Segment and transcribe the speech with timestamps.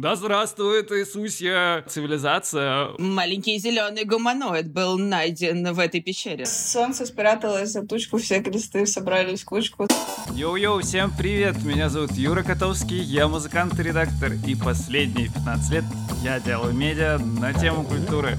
[0.00, 2.90] Да здравствует Иисусья цивилизация.
[2.98, 6.46] Маленький зеленый гуманоид был найден в этой пещере.
[6.46, 9.88] Солнце спряталось за тучку, все кресты собрались в кучку.
[10.30, 11.64] Йоу-йоу, всем привет!
[11.64, 15.84] Меня зовут Юра Котовский, я музыкант и редактор, и последние 15 лет
[16.22, 18.38] я делаю медиа на тему культуры.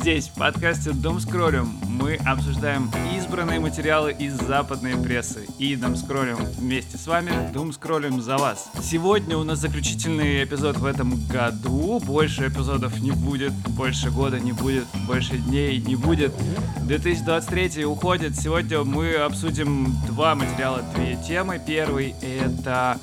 [0.00, 5.46] Здесь, в подкасте «Думскроллим», мы обсуждаем избранные материалы из западной прессы.
[5.58, 8.70] И «Думскроллим» вместе с вами, «Думскроллим» за вас.
[8.82, 12.00] Сегодня у нас заключительный эпизод в этом году.
[12.00, 16.32] Больше эпизодов не будет, больше года не будет, больше дней не будет.
[16.78, 18.36] 2023 уходит.
[18.36, 21.60] Сегодня мы обсудим два материала, две темы.
[21.64, 22.98] Первый— это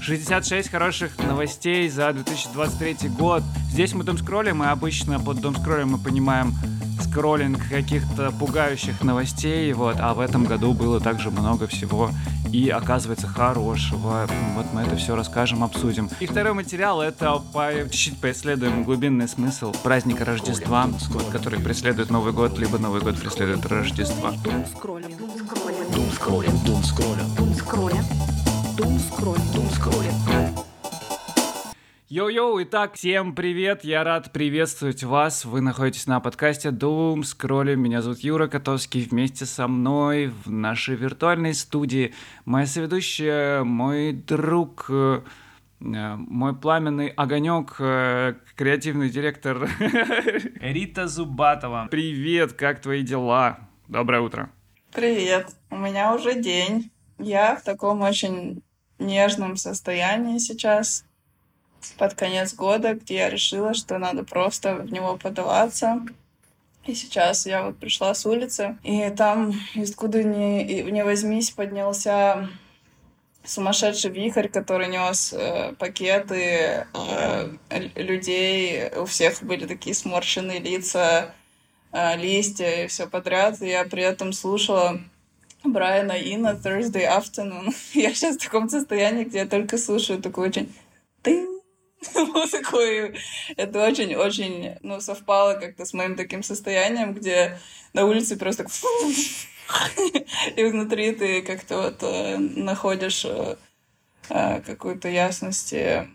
[0.00, 3.42] 66 хороших новостей за 2023 год.
[3.70, 6.54] Здесь мы дом скроллим, и обычно под дом скроллим мы понимаем
[7.00, 12.10] скроллинг каких-то пугающих новостей, вот, а в этом году было также много всего
[12.52, 14.28] и оказывается хорошего.
[14.54, 16.10] Вот мы это все расскажем, обсудим.
[16.20, 20.88] И второй материал это по, чуть-чуть поисследуем глубинный смысл праздника Рождества,
[21.32, 24.32] который преследует Новый год, либо Новый год преследует Рождество.
[24.44, 25.30] Дум скроллим, дум
[26.12, 28.04] скроллим, дум скроллим, дум скроллим,
[28.82, 30.12] дум скроллим, дум скроллим.
[32.08, 38.02] Йоу-йоу, итак, всем привет, я рад приветствовать вас, вы находитесь на подкасте Doom Scrolling, меня
[38.02, 42.12] зовут Юра Котовский, вместе со мной в нашей виртуальной студии
[42.44, 45.20] моя соведущая, мой друг, э,
[45.80, 49.70] э, мой пламенный огонек, э, креативный директор
[50.60, 51.86] Рита Зубатова.
[51.90, 53.60] Привет, как твои дела?
[53.86, 54.50] Доброе утро.
[54.92, 56.90] Привет, у меня уже день.
[57.18, 58.62] Я в таком очень
[59.02, 61.04] нежном состоянии сейчас
[61.98, 66.02] под конец года, где я решила, что надо просто в него подаваться.
[66.86, 72.48] И сейчас я вот пришла с улицы, и там, откуда ни, не возьмись, поднялся
[73.44, 77.50] сумасшедший вихрь, который нес э, пакеты э,
[77.96, 78.90] людей.
[78.96, 81.34] У всех были такие сморщенные лица,
[81.92, 83.60] э, листья и все подряд.
[83.62, 85.00] И я при этом слушала
[85.64, 87.74] Брайана Ина Thursday Afternoon.
[87.94, 90.74] я сейчас в таком состоянии, где я только слушаю такой очень
[91.22, 91.48] тын
[92.14, 93.14] музыку, и
[93.56, 97.58] это очень-очень, ну, совпало как-то с моим таким состоянием, где
[97.92, 98.66] на улице просто
[100.56, 103.56] и внутри ты как-то вот э, находишь э,
[104.28, 106.08] э, какую-то ясность и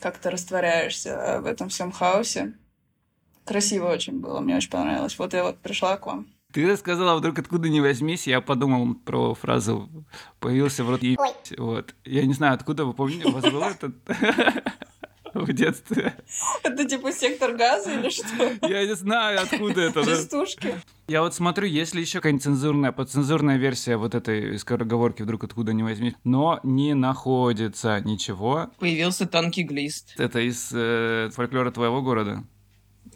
[0.00, 2.54] как-то растворяешься в этом всем хаосе.
[3.44, 5.18] Красиво очень было, мне очень понравилось.
[5.18, 6.33] Вот я вот пришла к вам.
[6.54, 9.90] Ты рассказала вдруг откуда не возьмись, я подумал про фразу
[10.38, 11.18] «появился в рот и...»
[11.58, 11.96] Вот.
[12.04, 13.96] Я не знаю, откуда вы помните, у вас был этот
[15.34, 16.14] в детстве?
[16.62, 18.68] Это типа сектор газа или что?
[18.68, 20.04] Я не знаю, откуда это.
[20.04, 20.80] Частушки.
[21.08, 25.72] Я вот смотрю, есть ли еще какая-нибудь цензурная, подцензурная версия вот этой скороговорки вдруг откуда
[25.72, 28.70] не возьми, но не находится ничего.
[28.78, 30.14] Появился тонкий глист.
[30.18, 32.44] Это из э, фольклора твоего города?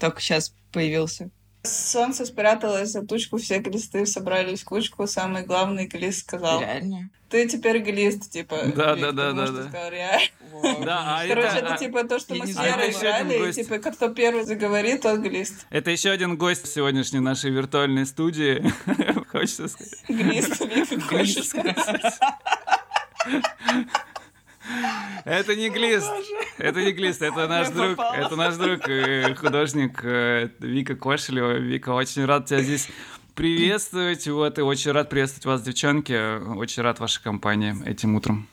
[0.00, 1.30] Только сейчас появился.
[1.62, 6.60] Солнце спряталось за тучку, все глисты собрались в кучку, самый главный глист сказал.
[6.60, 7.10] Реально?
[7.28, 8.56] Ты теперь глист, типа.
[8.74, 9.68] Да, Вик, да, да, да, да.
[9.68, 10.84] сказал, «Реально».
[10.84, 13.52] Да, а Короче, это, это а- типа то, что я мы с один играли, и
[13.52, 15.66] типа кто первый заговорит, тот глист.
[15.68, 18.72] это еще один гость сегодняшней нашей виртуальной студии.
[19.30, 20.04] Хочется сказать.
[20.08, 21.76] Глист, Вика, хочешь сказать?
[25.24, 26.10] Это не глист.
[26.58, 27.98] Это не глист, это наш друг.
[27.98, 28.82] Это наш друг,
[29.38, 31.58] художник э, Вика Кошелева.
[31.58, 32.88] Вика, очень рад тебя здесь
[33.34, 34.26] приветствовать.
[34.26, 36.38] Вот, и очень рад приветствовать вас, девчонки.
[36.56, 38.48] Очень рад вашей компании этим утром.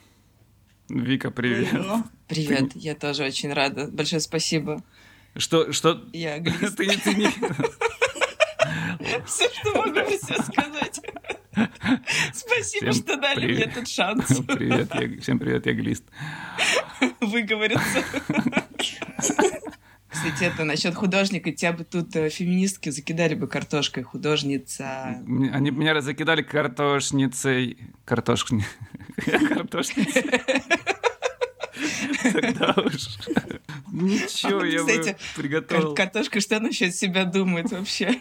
[0.90, 1.74] Вика, привет.
[1.74, 3.88] Ну, Привет, я тоже очень рада.
[3.88, 4.84] Большое спасибо.
[5.36, 6.04] Что, что...
[6.14, 6.78] Я глист.
[6.78, 7.30] Ты ты не...
[9.26, 11.02] Все, что могу все сказать.
[12.34, 13.68] Спасибо, Всем что дали мне привет.
[13.70, 15.22] этот шанс Привет, я...
[15.22, 16.04] всем привет, я глист.
[17.22, 18.04] выговориться.
[20.08, 21.52] Кстати, это насчет художника.
[21.52, 24.04] Тебя бы тут э, феминистки закидали бы картошкой.
[24.04, 25.22] Художница.
[25.26, 27.78] Мне- Они меня закидали картошницей.
[28.06, 28.64] Картошкни...
[29.26, 30.24] Картошницей.
[32.32, 32.94] Тогда уж...
[33.92, 35.96] Ничего, А, я кстати, бы приготовил.
[35.96, 38.18] Картошка что насчет себя думает вообще?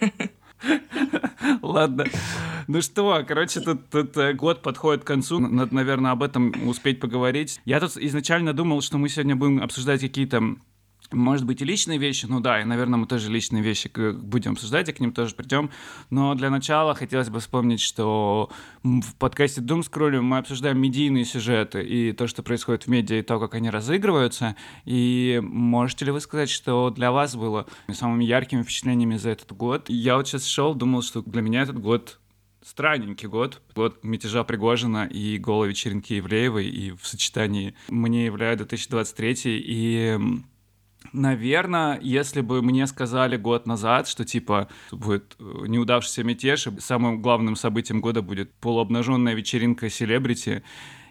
[1.62, 2.04] Ладно.
[2.66, 5.38] Ну что, короче, тут, э, год подходит к концу.
[5.38, 7.60] Надо, наверное, об этом успеть поговорить.
[7.64, 10.56] Я тут изначально думал, что мы сегодня будем обсуждать какие-то
[11.12, 14.88] может быть, и личные вещи, ну да, и, наверное, мы тоже личные вещи будем обсуждать,
[14.88, 15.70] и к ним тоже придем.
[16.10, 18.50] Но для начала хотелось бы вспомнить, что
[18.82, 23.22] в подкасте Doom Scroll мы обсуждаем медийные сюжеты и то, что происходит в медиа, и
[23.22, 24.56] то, как они разыгрываются.
[24.84, 29.88] И можете ли вы сказать, что для вас было самыми яркими впечатлениями за этот год?
[29.88, 32.18] Я вот сейчас шел, думал, что для меня этот год
[32.64, 33.60] странненький год.
[33.74, 40.18] Год мятежа Пригожина и голой вечеринки Ивлеевой, и в сочетании мне являют 2023, и
[41.14, 47.22] Наверное, если бы мне сказали год назад, что типа будет э, неудавшийся мятеж, и самым
[47.22, 50.64] главным событием года будет полуобнаженная вечеринка селебрити,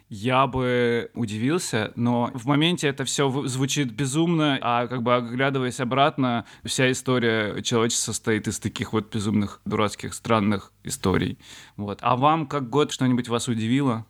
[0.10, 6.46] я бы удивился, но в моменте это все звучит безумно, а как бы оглядываясь обратно,
[6.66, 11.40] вся история человечества состоит из таких вот безумных, дурацких, странных историй.
[11.78, 12.00] Вот.
[12.02, 14.06] А вам как год что-нибудь вас удивило?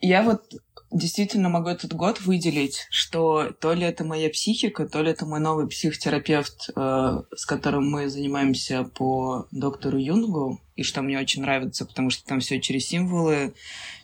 [0.00, 0.42] Я вот
[0.92, 5.40] действительно могу этот год выделить, что то ли это моя психика, то ли это мой
[5.40, 11.86] новый психотерапевт, э, с которым мы занимаемся по доктору Юнгу, и что мне очень нравится,
[11.86, 13.54] потому что там все через символы,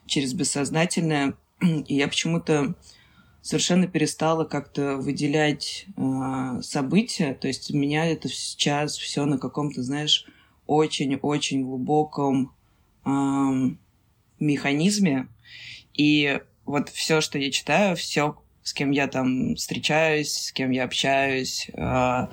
[0.07, 1.35] через бессознательное.
[1.61, 2.75] И я почему-то
[3.43, 7.35] совершенно перестала как-то выделять э, события.
[7.35, 10.27] То есть у меня это сейчас все на каком-то, знаешь,
[10.67, 12.55] очень-очень глубоком
[13.05, 13.11] э,
[14.39, 15.29] механизме.
[15.95, 16.41] И
[16.73, 21.69] вот все, что я читаю, все, с кем я там встречаюсь, с кем я общаюсь,
[21.75, 22.27] э,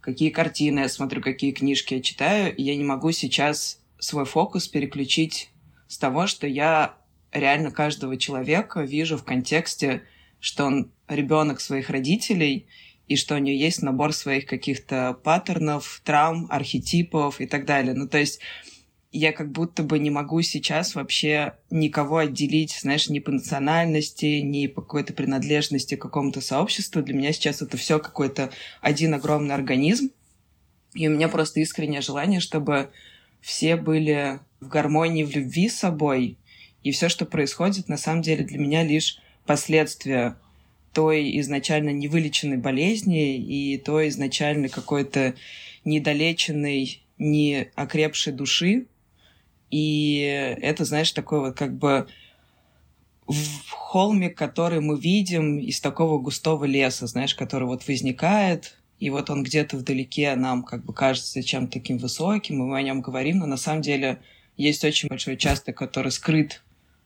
[0.00, 5.50] какие картины я смотрю, какие книжки я читаю, я не могу сейчас свой фокус переключить
[5.88, 6.94] с того, что я
[7.32, 10.02] реально каждого человека вижу в контексте,
[10.38, 12.68] что он ребенок своих родителей,
[13.08, 17.94] и что у нее есть набор своих каких-то паттернов, травм, архетипов и так далее.
[17.94, 18.38] Ну, то есть
[19.18, 24.66] я как будто бы не могу сейчас вообще никого отделить, знаешь, ни по национальности, ни
[24.66, 27.02] по какой-то принадлежности к какому-то сообществу.
[27.02, 28.50] Для меня сейчас это все какой-то
[28.82, 30.10] один огромный организм.
[30.92, 32.90] И у меня просто искреннее желание, чтобы
[33.40, 36.36] все были в гармонии, в любви с собой.
[36.82, 40.36] И все, что происходит, на самом деле для меня лишь последствия
[40.92, 45.34] той изначально невылеченной болезни и той изначально какой-то
[45.84, 48.86] недолеченной, не окрепшей души,
[49.70, 50.18] и
[50.60, 52.06] это, знаешь, такой вот как бы
[53.26, 59.30] в холмик, который мы видим из такого густого леса, знаешь, который вот возникает, и вот
[59.30, 63.38] он где-то вдалеке нам как бы кажется чем-то таким высоким, и мы о нем говорим,
[63.38, 64.20] но на самом деле
[64.56, 66.62] есть очень большой участок, который скрыт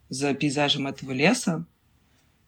[0.08, 1.64] за пейзажем этого леса.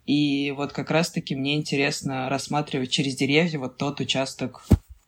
[0.07, 4.65] И вот как раз-таки мне интересно рассматривать через деревья вот тот участок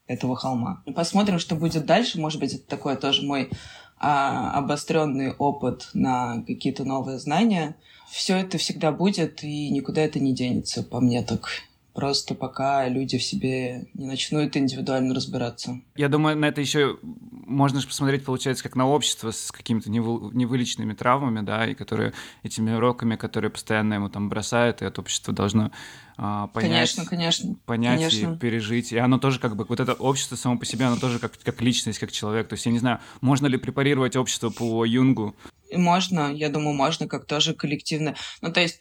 [0.06, 0.82] этого холма.
[0.94, 2.20] Посмотрим, что будет дальше.
[2.20, 3.50] Может быть, это такой тоже мой
[3.99, 7.76] а, обостренный опыт на какие-то новые знания.
[8.11, 11.49] Все это всегда будет, и никуда это не денется, по мне так.
[11.94, 15.81] Просто пока люди в себе не начнут индивидуально разбираться.
[15.94, 20.94] Я думаю, на это еще можно же посмотреть, получается, как на общество с какими-то невылеченными
[20.94, 22.12] травмами, да, и которые
[22.43, 25.70] этими уроками, которые постоянно ему там бросают, и это общество должно
[26.17, 28.35] а, понять, конечно, конечно, понять конечно.
[28.35, 28.93] и пережить.
[28.93, 31.62] И оно тоже как бы, вот это общество само по себе, оно тоже как, как
[31.62, 32.49] личность, как человек.
[32.49, 35.37] То есть я не знаю, можно ли препарировать общество по Юнгу?
[35.73, 38.17] Можно, я думаю, можно, как тоже коллективно.
[38.40, 38.81] Ну, то есть,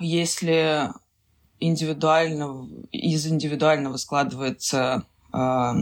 [0.00, 0.90] если
[1.60, 5.72] индивидуально, из индивидуального складывается э,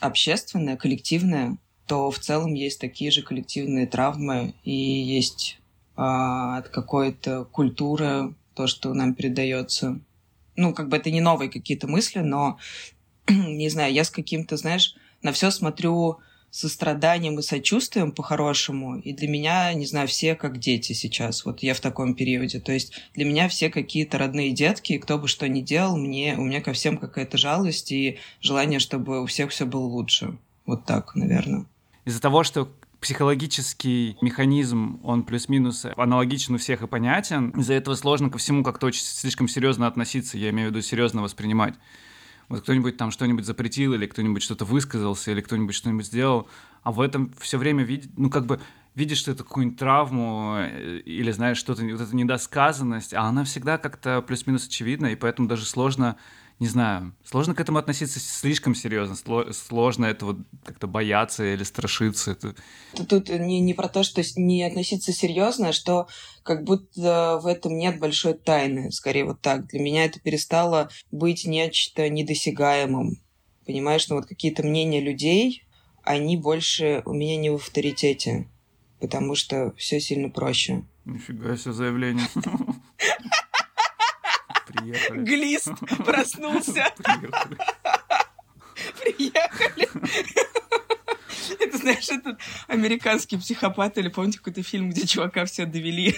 [0.00, 5.58] общественное, коллективное, то в целом есть такие же коллективные травмы и есть
[5.96, 10.00] э, от какой-то культуры то, что нам передается.
[10.56, 12.58] Ну, как бы это не новые какие-то мысли, но,
[13.28, 16.18] не знаю, я с каким-то, знаешь, на все смотрю
[16.50, 18.98] состраданием и сочувствием по-хорошему.
[18.98, 21.44] И для меня, не знаю, все как дети сейчас.
[21.44, 22.60] Вот я в таком периоде.
[22.60, 26.36] То есть для меня все какие-то родные детки, и кто бы что ни делал, мне,
[26.38, 30.36] у меня ко всем какая-то жалость и желание, чтобы у всех все было лучше.
[30.66, 31.66] Вот так, наверное.
[32.04, 32.70] Из-за того, что
[33.00, 37.50] психологический механизм, он плюс-минус аналогичен у всех и понятен.
[37.50, 41.22] Из-за этого сложно ко всему как-то очень слишком серьезно относиться, я имею в виду серьезно
[41.22, 41.74] воспринимать
[42.48, 46.48] вот кто-нибудь там что-нибудь запретил, или кто-нибудь что-то высказался, или кто-нибудь что-нибудь сделал,
[46.82, 48.60] а в этом все время видит, ну как бы
[48.94, 54.22] видишь ты какую-нибудь травму э, или знаешь что-то, вот эту недосказанность, а она всегда как-то
[54.22, 56.16] плюс-минус очевидна, и поэтому даже сложно
[56.60, 59.16] не знаю, сложно к этому относиться слишком серьезно,
[59.52, 62.32] сложно этого как-то бояться или страшиться.
[62.32, 62.54] Это...
[63.08, 66.08] Тут не, не про то, что не относиться серьезно, а что
[66.42, 69.68] как будто в этом нет большой тайны, скорее вот так.
[69.68, 73.22] Для меня это перестало быть нечто недосягаемым.
[73.64, 75.64] Понимаешь, ну вот какие-то мнения людей,
[76.02, 78.48] они больше у меня не в авторитете,
[78.98, 80.84] потому что все сильно проще.
[81.04, 82.26] Нифига себе заявление.
[84.80, 85.24] Приехали.
[85.24, 85.72] Глист
[86.04, 86.86] проснулся.
[89.02, 89.88] Приехали.
[91.60, 96.14] Это, знаешь, этот американский психопат, или помните какой-то фильм, где чувака все довели?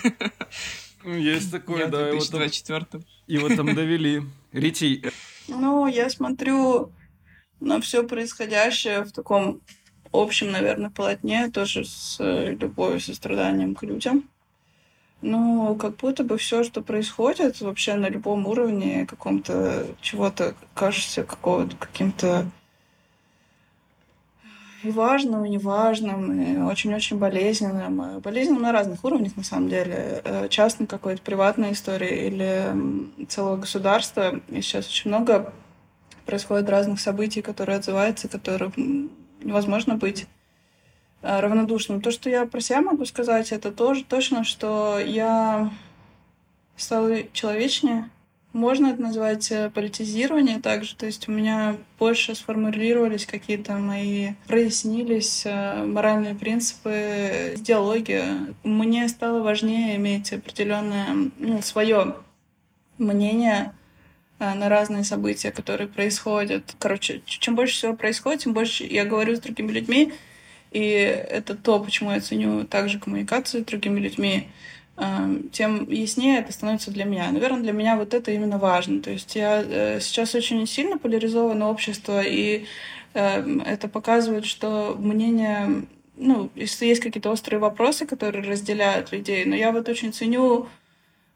[1.04, 2.08] Есть такое, да.
[2.08, 4.22] В 2024 Его там довели.
[4.52, 5.10] Рити.
[5.48, 6.92] Ну, я смотрю
[7.60, 9.60] на все происходящее в таком
[10.12, 14.28] общем, наверное, полотне, тоже с э, любовью, состраданием к людям.
[15.22, 21.76] Ну, как будто бы все, что происходит вообще на любом уровне каком-то чего-то кажется какого-то
[21.76, 22.46] каким-то
[24.82, 28.20] и важным, неважным, очень-очень болезненным.
[28.20, 30.22] Болезненным на разных уровнях, на самом деле.
[30.24, 34.40] Э, частной какой-то приватной истории или целого государства.
[34.48, 35.52] И сейчас очень много
[36.24, 39.10] происходит разных событий, которые отзываются, которым
[39.42, 40.26] невозможно быть
[41.22, 42.00] равнодушным.
[42.00, 45.70] То, что я про себя могу сказать, это тоже точно, что я
[46.76, 48.08] стала человечнее,
[48.52, 55.42] можно это назвать э, политизирование также, то есть у меня больше сформулировались какие-то мои, прояснились
[55.44, 58.54] э, моральные принципы, идеология.
[58.64, 62.16] Мне стало важнее иметь определенное ну, свое
[62.98, 63.72] мнение
[64.40, 66.74] э, на разные события, которые происходят.
[66.80, 70.12] Короче, чем больше всего происходит, тем больше я говорю с другими людьми,
[70.70, 74.48] и это то, почему я ценю также коммуникацию с другими людьми,
[75.52, 77.30] тем яснее это становится для меня.
[77.30, 79.00] Наверное, для меня вот это именно важно.
[79.00, 82.66] То есть я э, сейчас очень сильно поляризовано общество, и
[83.14, 85.86] эм, это показывает, что мнение,
[86.16, 90.68] ну, если есть какие-то острые вопросы, которые разделяют людей, но я вот очень ценю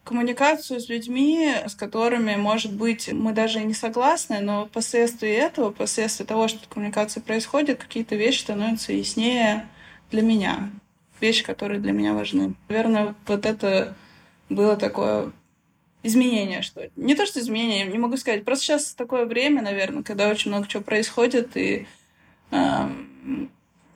[0.04, 6.26] коммуникацию с людьми, с которыми, может быть, мы даже не согласны, но последствия этого, последствия
[6.26, 9.66] того, что коммуникация происходит, какие-то вещи становятся яснее
[10.10, 10.70] для меня
[11.20, 12.54] вещи, которые для меня важны.
[12.68, 13.96] Наверное, вот это
[14.48, 15.32] было такое
[16.02, 16.90] изменение, что ли.
[16.96, 18.44] Не то, что изменение, не могу сказать.
[18.44, 21.86] Просто сейчас такое время, наверное, когда очень много чего происходит, и
[22.50, 22.88] э,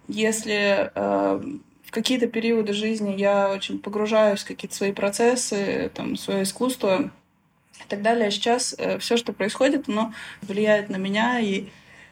[0.09, 1.43] если э,
[1.89, 7.11] в какие-то периоды жизни я очень погружаюсь в какие-то свои процессы, там, свое искусство
[7.81, 11.69] и так далее, сейчас э, все, что происходит, оно влияет на меня и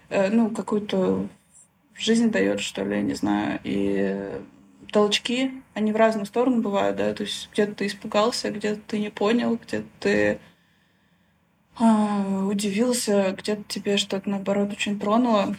[0.09, 1.29] э, ну, какую-то
[1.95, 3.61] жизнь дает, что ли, я не знаю.
[3.65, 4.41] И
[4.91, 9.11] толчки, они в разную сторону бывают, да, то есть где-то ты испугался, где-то ты не
[9.11, 10.39] понял, где-то ты
[11.79, 15.55] а, удивился, где-то тебе что-то, наоборот, очень тронуло.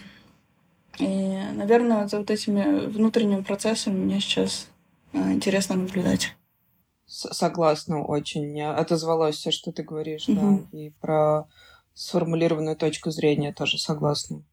[1.00, 1.06] И,
[1.54, 4.68] наверное, за вот этими внутренними процессами мне сейчас
[5.14, 6.36] а, интересно наблюдать.
[7.06, 8.62] Согласна очень.
[8.62, 10.68] Отозвалось все, что ты говоришь, угу.
[10.72, 10.78] да.
[10.78, 11.48] И про
[11.94, 14.44] сформулированную точку зрения тоже согласна.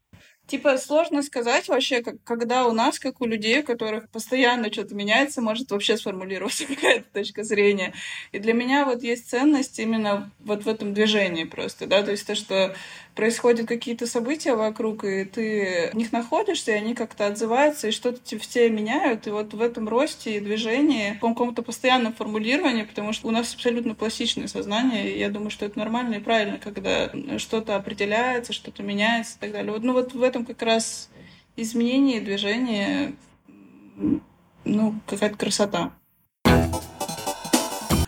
[0.47, 4.93] Типа сложно сказать вообще, как, когда у нас, как у людей, у которых постоянно что-то
[4.93, 7.93] меняется, может вообще сформулироваться какая-то точка зрения.
[8.31, 12.27] И для меня вот есть ценность именно вот в этом движении просто, да, то есть
[12.27, 12.75] то, что
[13.15, 18.19] происходят какие-то события вокруг, и ты в них находишься, и они как-то отзываются, и что-то
[18.19, 19.25] в тебе меняют.
[19.25, 23.53] И вот в этом росте и движении, в каком-то постоянном формулировании, потому что у нас
[23.53, 28.83] абсолютно пластичное сознание, и я думаю, что это нормально и правильно, когда что-то определяется, что-то
[28.83, 29.71] меняется и так далее.
[29.71, 31.09] Вот, ну вот в этом как раз
[31.55, 33.13] изменение, движение,
[34.65, 35.93] ну, какая-то красота.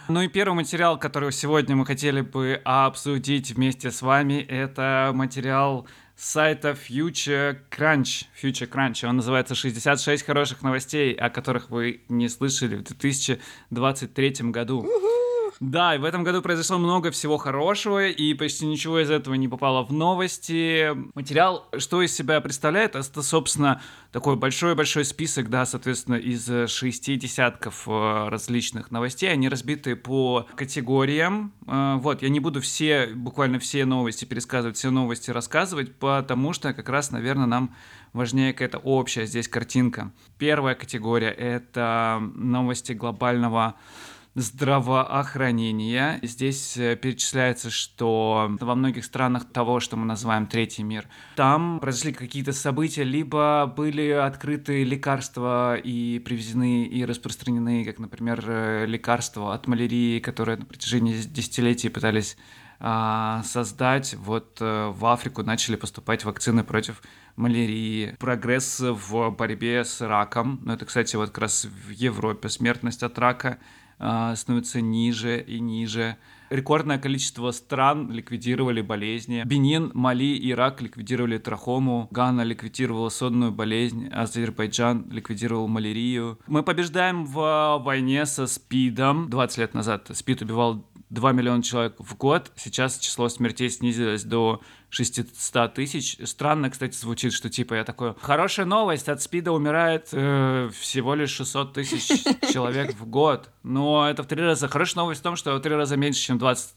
[0.10, 5.86] Ну и первый материал, который сегодня мы хотели бы обсудить вместе с вами, это материал
[6.16, 8.24] сайта Future Crunch.
[8.42, 9.06] Future Crunch.
[9.06, 14.88] Он называется «66 хороших новостей, о которых вы не слышали в 2023 году».
[15.60, 19.48] Да, и в этом году произошло много всего хорошего, и почти ничего из этого не
[19.48, 20.92] попало в новости.
[21.16, 27.88] Материал, что из себя представляет, это, собственно, такой большой-большой список, да, соответственно, из шести десятков
[27.88, 29.32] э, различных новостей.
[29.32, 31.52] Они разбиты по категориям.
[31.66, 36.72] Э, вот, я не буду все, буквально все новости пересказывать, все новости рассказывать, потому что
[36.74, 37.76] как раз, наверное, нам
[38.14, 40.12] важнее какая-то общая здесь картинка.
[40.38, 43.76] Первая категория— это новости глобального
[44.38, 46.20] здравоохранения.
[46.22, 52.13] Здесь э, перечисляется, что во многих странах того, что мы называем третий мир, там произошли
[52.13, 59.65] какие-то события, либо были открыты лекарства и привезены и распространены, как, например, э, лекарства от
[59.65, 62.38] малярии, которые на протяжении десятилетий пытались
[62.79, 64.13] а, создать.
[64.13, 67.01] Вот э, в Африку начали поступать вакцины против
[67.36, 70.60] малярии, прогресс в борьбе с раком.
[70.63, 73.58] Ну, это, кстати, вот как раз в Европе смертность от рака
[74.00, 76.18] а, становится ниже и ниже.
[76.50, 79.44] Рекордное количество стран ликвидировали болезни.
[79.46, 82.08] Бенин, Мали, Ирак ликвидировали трахому.
[82.12, 84.08] Гана ликвидировала сонную болезнь.
[84.08, 86.39] Азербайджан ликвидировал малярию.
[86.48, 89.30] Мы побеждаем в войне со СПИДом.
[89.30, 92.51] 20 лет назад СПИД убивал 2 миллиона человек в год.
[92.56, 96.17] Сейчас число смертей снизилось до 600 тысяч.
[96.24, 101.32] Странно, кстати, звучит, что типа я такой, хорошая новость, от СПИДа умирает э, всего лишь
[101.32, 103.50] 600 тысяч человек в год.
[103.63, 104.67] Но это в три раза.
[104.67, 106.75] Хорошая новость в том, что в три раза меньше, чем 20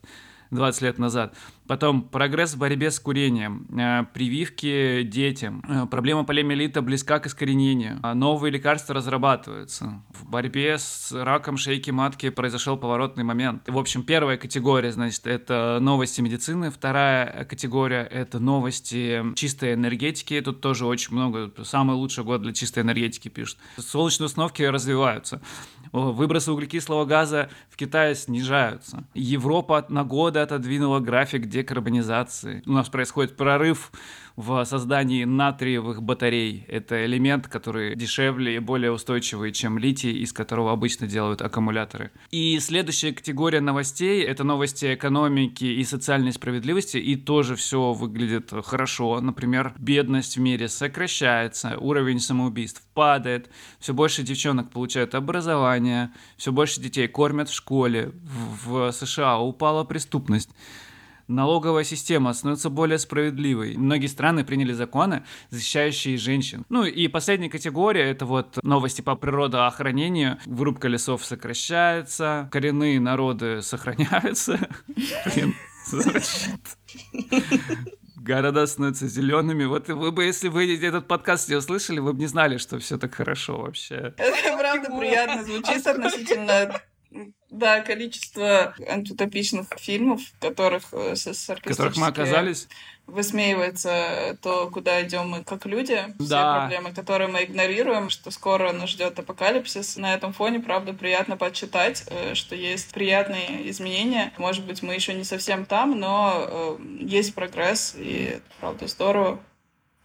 [0.50, 1.34] 20 лет назад.
[1.66, 8.00] Потом прогресс в борьбе с курением, э, прививки детям, э, проблема полиомиелита близка к искоренению,
[8.02, 10.02] а новые лекарства разрабатываются.
[10.10, 13.68] В борьбе с раком шейки матки произошел поворотный момент.
[13.68, 20.40] В общем, первая категория, значит, это новости медицины, вторая категория— это новости чистой энергетики.
[20.40, 23.58] Тут тоже очень много, самый лучший год для чистой энергетики пишут.
[23.78, 25.40] Солнечные установки развиваются.
[25.92, 29.04] Выбросы углекислого газа в Китае снижаются.
[29.14, 32.62] Европа на годы отодвинула график декарбонизации.
[32.66, 33.90] У нас происходит прорыв
[34.36, 36.64] в создании натриевых батарей.
[36.68, 42.10] Это элемент, который дешевле и более устойчивый, чем литий, из которого обычно делают аккумуляторы.
[42.30, 49.20] И следующая категория новостей— это новости экономики и социальной справедливости, и тоже все выглядит хорошо.
[49.20, 56.80] Например, бедность в мире сокращается, уровень самоубийств падает, все больше девчонок получают образование, все больше
[56.80, 60.50] детей кормят в школе, в, США упала преступность
[61.30, 63.76] налоговая система становится более справедливой.
[63.76, 66.64] Многие страны приняли законы, защищающие женщин.
[66.68, 70.38] Ну и последняя категория— это вот новости по природоохранению.
[70.46, 74.58] Вырубка лесов сокращается, коренные народы сохраняются.
[75.34, 75.54] Блин,
[78.16, 79.64] города становятся зелеными.
[79.64, 82.98] Вот вы бы, если вы этот подкаст не услышали, вы бы не знали, что все
[82.98, 84.14] так хорошо вообще.
[84.16, 86.80] Это правда приятно звучит относительно
[87.50, 92.68] да, количество антиутопичных фильмов, в которых э, с которых мы оказались
[93.10, 96.24] высмеивается то, куда идем мы как люди, да.
[96.24, 99.96] все проблемы, которые мы игнорируем, что скоро нас ждет апокалипсис.
[99.96, 104.32] На этом фоне, правда, приятно почитать, э, что есть приятные изменения.
[104.38, 109.40] Может быть, мы еще не совсем там, но э, есть прогресс, и правда здорово.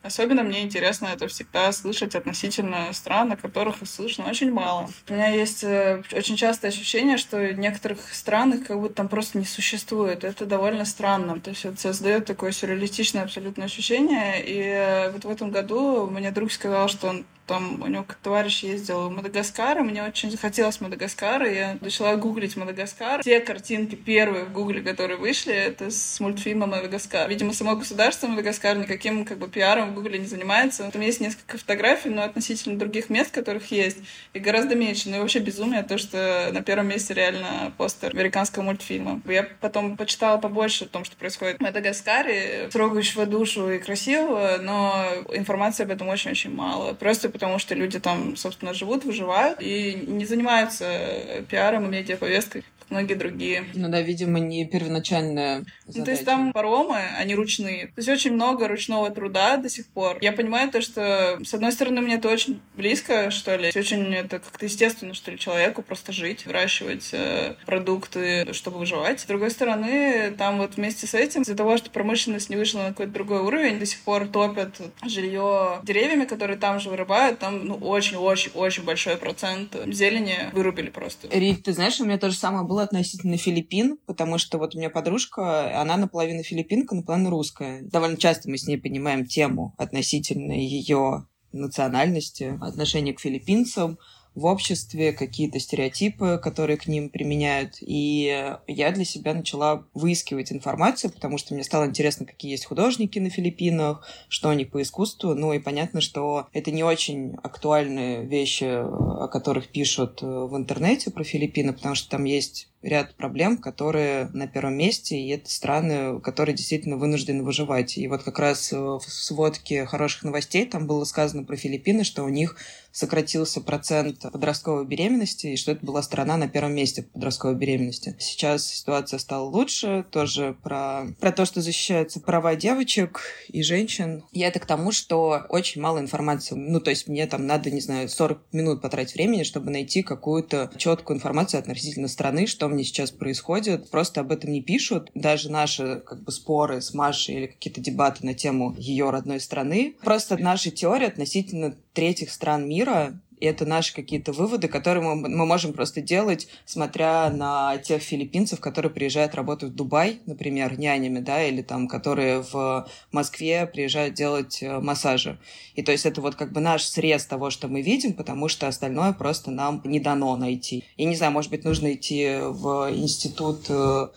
[0.06, 4.88] Особенно мне интересно это всегда слышать относительно стран, о которых слышно очень мало.
[5.10, 9.40] У меня есть э, очень частое ощущение, что в некоторых странах как будто там просто
[9.40, 10.24] не существует.
[10.24, 11.40] Это довольно странно.
[11.40, 14.46] То есть это создает такое сюрреалистичное абсолютно ощущение.
[14.46, 18.64] И э, вот в этом году мне друг сказал, что он там у него товарищ
[18.64, 23.24] ездил в Мадагаскар, и мне очень захотелось Мадагаскар, и я начала гуглить Мадагаскар.
[23.24, 27.30] Те картинки первые в гугле, которые вышли, это с мультфильма Мадагаскар.
[27.30, 30.90] Видимо, само государство Мадагаскар никаким как бы пиаром в гугле не занимается.
[30.92, 33.98] Там есть несколько фотографий, но относительно других мест, которых есть,
[34.34, 35.10] и гораздо меньше.
[35.10, 39.22] Ну и вообще безумие то, что на первом месте реально постер американского мультфильма.
[39.26, 45.06] Я потом почитала побольше о том, что происходит в Мадагаскаре, трогающего душу и красивого, но
[45.34, 46.94] информации об этом очень-очень мало.
[46.94, 53.16] Просто потому что люди там, собственно, живут, выживают и не занимаются пиаром и медиаповесткой многие
[53.16, 53.66] другие.
[53.74, 56.00] Ну да, видимо, не первоначальная задача.
[56.00, 57.88] Ну, то есть там паромы, они ручные.
[57.88, 60.18] То есть очень много ручного труда до сих пор.
[60.22, 63.72] Я понимаю то, что, с одной стороны, мне это очень близко, что ли.
[63.76, 69.20] Очень это как-то естественно, что ли, человеку просто жить, выращивать э, продукты, чтобы выживать.
[69.20, 72.90] С другой стороны, там вот вместе с этим, из-за того, что промышленность не вышла на
[72.90, 77.40] какой-то другой уровень, до сих пор топят жилье деревьями, которые там же вырубают.
[77.40, 81.28] Там, ну, очень-очень-очень большой процент зелени вырубили просто.
[81.32, 84.76] Рит, ты знаешь, у меня то же самое было было относительно Филиппин, потому что вот
[84.76, 87.82] у меня подружка, она наполовину филиппинка, наполовину русская.
[87.84, 93.98] Довольно часто мы с ней понимаем тему относительно ее национальности, отношения к филиппинцам,
[94.36, 97.78] в обществе, какие-то стереотипы, которые к ним применяют.
[97.82, 103.18] И я для себя начала выискивать информацию, потому что мне стало интересно, какие есть художники
[103.20, 105.34] на Филиппинах, что у них по искусству.
[105.34, 111.24] Ну и понятно, что это не очень актуальные вещи, о которых пишут в интернете про
[111.24, 116.56] Филиппины, потому что там есть ряд проблем, которые на первом месте, и это страны, которые
[116.56, 117.98] действительно вынуждены выживать.
[117.98, 122.30] И вот как раз в сводке хороших новостей там было сказано про Филиппины, что у
[122.30, 122.56] них
[122.96, 128.16] сократился процент подростковой беременности, и что это была страна на первом месте по подростковой беременности.
[128.20, 134.24] Сейчас ситуация стала лучше, тоже про, про то, что защищаются права девочек и женщин.
[134.32, 136.56] И это к тому, что очень мало информации.
[136.56, 140.72] Ну, то есть мне там надо, не знаю, 40 минут потратить времени, чтобы найти какую-то
[140.78, 143.90] четкую информацию относительно страны, что мне сейчас происходит.
[143.90, 145.10] Просто об этом не пишут.
[145.16, 149.96] Даже наши как бы споры с Машей или какие-то дебаты на тему ее родной страны.
[150.04, 155.46] Просто наши теории относительно третьих стран мира, и это наши какие-то выводы, которые мы, мы
[155.46, 161.44] можем просто делать, смотря на тех филиппинцев, которые приезжают работать в Дубай, например, нянями, да,
[161.44, 165.38] или там, которые в Москве приезжают делать э, массажи.
[165.76, 168.68] И то есть это вот как бы наш срез того, что мы видим, потому что
[168.68, 170.84] остальное просто нам не дано найти.
[170.98, 174.08] И не знаю, может быть, нужно идти в институт э,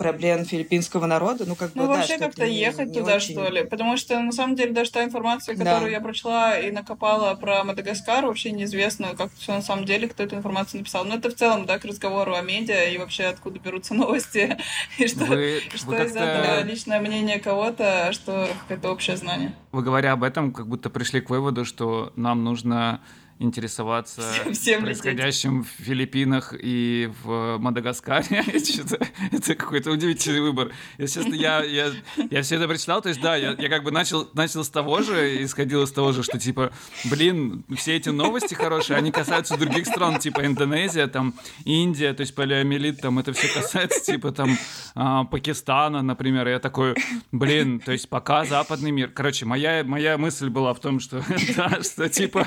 [0.00, 1.44] проблем филиппинского народа.
[1.46, 3.34] Ну, как ну, бы, вообще да, как-то ехать не туда, очень...
[3.34, 3.64] что ли.
[3.64, 5.88] Потому что, на самом деле, даже та информация, которую Да.
[5.90, 10.36] я прочла и накопала про Мадагаскар, вообще неизвестно, как все на самом деле, кто эту
[10.36, 11.04] информацию написал.
[11.04, 14.56] Но это в целом, да, к разговору о медиа и вообще откуда берутся новости,
[14.96, 19.54] и что, Вы, что вы из этого личное мнение кого-то, а что какое-то общее знание.
[19.70, 23.02] вы говоря об этом, как будто пришли к выводу, что нам нужно
[23.40, 25.02] интересоваться Всем- всем лететь.
[25.02, 28.44] происходящим в Филиппинах и в Мадагаскаре.
[29.32, 30.70] Это какой-то удивительный выбор.
[30.98, 31.90] Если честно, я, я,
[32.30, 35.02] я все это прочитал, то есть да, я, я как бы начал, начал с того
[35.02, 36.70] же, исходил из того же, что типа,
[37.04, 42.34] блин, все эти новости хорошие, они касаются других стран, типа Индонезия, там, Индия, то есть
[42.34, 44.56] полиомиелит, там, это все касается, типа, там,
[44.94, 46.94] а, Пакистана, например, и я такой,
[47.32, 49.10] блин, то есть пока западный мир.
[49.10, 51.24] Короче, моя, моя мысль была в том, что,
[51.56, 52.46] да, что, типа,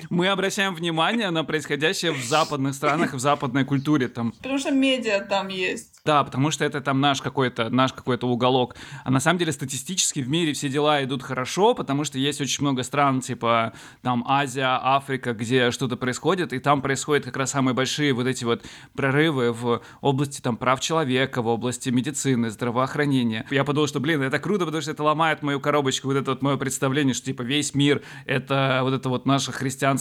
[0.11, 5.21] мы обращаем внимание на происходящее в западных странах, в западной культуре, там, Потому что медиа
[5.21, 6.01] там есть.
[6.05, 8.75] да, потому что это там наш какой-то наш какой-то уголок.
[9.05, 12.61] А на самом деле статистически в мире все дела идут хорошо, потому что есть очень
[12.61, 13.71] много стран, типа
[14.01, 18.43] там Азия, Африка, где что-то происходит, и там происходят как раз самые большие вот эти
[18.43, 23.45] вот прорывы в области там прав человека, в области медицины, здравоохранения.
[23.49, 26.41] Я подумал, что, блин, это круто, потому что это ломает мою коробочку, вот это вот
[26.41, 30.00] мое представление, что типа весь мир— это вот это вот наша христианская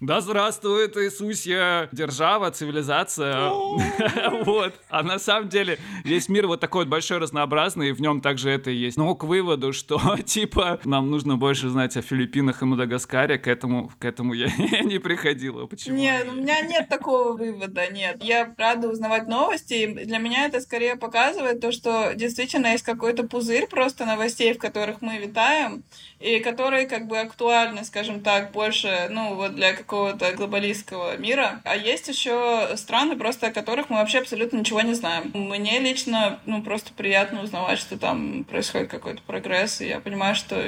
[0.00, 3.50] «Да здравствует Иисусья!» держава, цивилизация.
[4.46, 4.74] Вот.
[4.88, 8.50] А на самом деле весь мир вот такой вот большой, разнообразный, и в нем также
[8.50, 8.96] это и есть.
[8.96, 13.90] Но к выводу, что типа нам нужно больше знать о Филиппинах и Мадагаскаре, к этому,
[13.98, 14.46] к этому я
[14.82, 15.66] не приходила.
[15.66, 15.96] Почему?
[15.96, 18.22] Нет, у меня нет такого вывода, нет.
[18.22, 23.66] Я рада узнавать новости, для меня это скорее показывает то, что действительно есть какой-то пузырь
[23.66, 25.82] просто новостей, в которых мы витаем,
[26.20, 31.62] и которые как бы актуальны, скажем так, больше, ну, вот для какого-то глобалистского мира.
[31.64, 35.30] А есть еще страны, просто о которых мы вообще абсолютно ничего не знаем.
[35.32, 40.62] Мне лично, ну, просто приятно узнавать, что там происходит какой-то прогресс, и я понимаю, что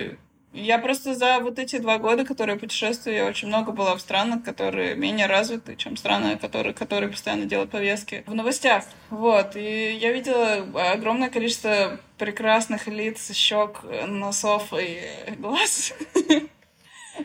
[0.54, 4.42] я просто за вот эти два года, которые путешествую, я очень много была в странах,
[4.42, 8.84] которые менее развиты, чем страны, которые, которые постоянно делают повестки в новостях.
[9.10, 9.56] Вот.
[9.56, 15.00] И я видела огромное количество прекрасных лиц, щек, носов и
[15.36, 15.92] глаз.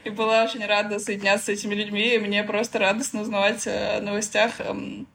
[0.03, 4.59] И была очень рада соединяться с этими людьми, и мне просто радостно узнавать о новостях
[4.59, 5.07] эм,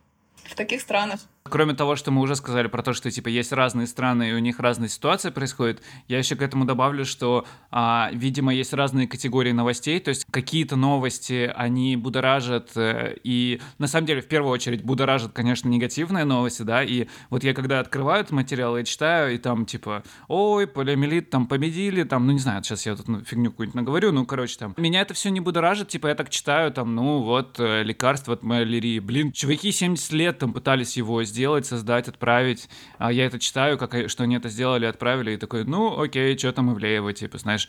[0.44, 1.20] в таких странах.
[1.48, 4.38] Кроме того, что мы уже сказали про то, что типа есть разные страны и у
[4.38, 9.52] них разные ситуации происходят, я еще к этому добавлю, что, а, видимо, есть разные категории
[9.52, 14.82] новостей, то есть какие-то новости они будоражат э, и на самом деле в первую очередь
[14.82, 19.38] будоражат, конечно, негативные новости, да, и вот я когда открываю этот материал, я читаю и
[19.38, 23.74] там типа, ой, полиомиелит там победили, там, ну не знаю, сейчас я тут фигню какую-нибудь
[23.74, 27.22] наговорю, ну короче там, меня это все не будоражит, типа я так читаю там, ну
[27.22, 32.08] вот э, лекарство от малярии, блин, чуваки 70 лет там пытались его сделать сделать, создать,
[32.08, 32.68] отправить.
[32.98, 36.52] А я это читаю, как, что они это сделали, отправили, и такой, ну, окей, что
[36.52, 37.68] там Ивлеева, типа, знаешь.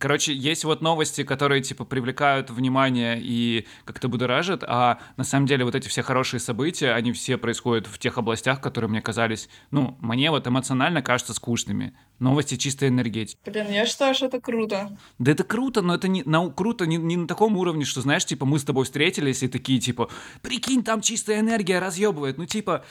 [0.00, 5.66] Короче, есть вот новости, которые, типа, привлекают внимание и как-то будоражат, а на самом деле
[5.66, 9.98] вот эти все хорошие события, они все происходят в тех областях, которые мне казались, ну,
[10.00, 11.92] мне вот эмоционально кажутся скучными.
[12.18, 13.38] Новости чистой энергетики.
[13.46, 14.96] Блин, я считаю, что это круто.
[15.18, 18.24] Да это круто, но это не на, круто не, не на таком уровне, что, знаешь,
[18.24, 20.08] типа, мы с тобой встретились и такие, типа,
[20.42, 22.36] прикинь, там чистая энергия разъебывает.
[22.38, 22.84] Ну, типа,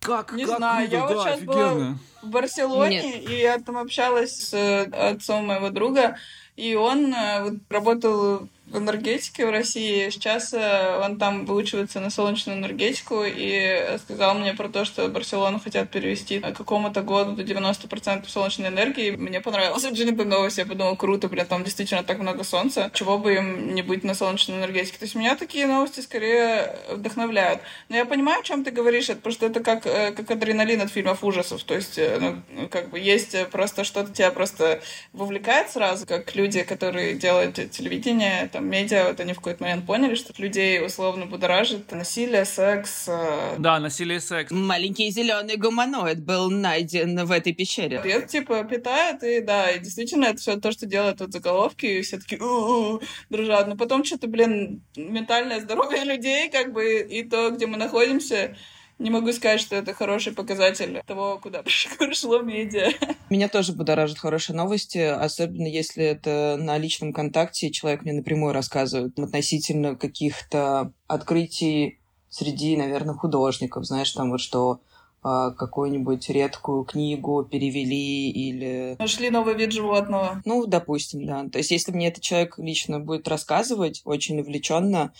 [0.00, 1.98] как, Не как знаю, круто, я вот да, сейчас была офигенно.
[2.22, 6.16] в Барселоне, и я там общалась с отцом моего друга,
[6.56, 10.10] и он э, вот, работал в энергетике в России.
[10.10, 15.60] Сейчас э, он там выучивается на солнечную энергетику и сказал мне про то, что Барселону
[15.60, 19.12] хотят перевести к какому-то году до 90% солнечной энергии.
[19.12, 20.58] Мне понравилась очень эта новость.
[20.58, 22.90] Я подумала, круто, блин, там действительно так много солнца.
[22.92, 24.98] Чего бы им не быть на солнечной энергетике?
[24.98, 27.60] То есть меня такие новости скорее вдохновляют.
[27.88, 30.90] Но я понимаю, о чем ты говоришь, это просто это как, э, как адреналин от
[30.90, 31.62] фильмов ужасов.
[31.62, 34.80] То есть, ну, как бы есть просто что-то тебя просто
[35.12, 40.14] вовлекает сразу, как люди, которые делают телевидение, там, медиа, вот они в какой-то момент поняли,
[40.14, 43.06] что людей условно будоражит насилие, секс.
[43.08, 44.50] э, Да, насилие и секс.
[44.50, 48.00] Маленький зеленый гуманоид был найден в этой пещере.
[48.04, 51.86] И это, типа, питает, и да, и действительно, это все то, что делают вот заголовки,
[51.86, 53.68] и все такие «У-у-у», дружат.
[53.68, 58.56] Но потом что-то, блин, ментальное здоровье людей, как бы, и то, где мы находимся,
[58.98, 61.62] не могу сказать, что это хороший показатель того, куда
[61.98, 62.92] пришло медиа.
[63.30, 69.18] Меня тоже будоражат хорошие новости, особенно если это на личном контакте, человек мне напрямую рассказывает
[69.18, 73.84] относительно каких-то открытий среди, наверное, художников.
[73.84, 74.80] Знаешь, там вот что
[75.22, 78.96] а, какую-нибудь редкую книгу перевели или...
[78.98, 80.40] Нашли новый вид животного.
[80.44, 81.48] Ну, допустим, да.
[81.48, 85.12] То есть, если мне этот человек лично будет рассказывать очень увлеченно,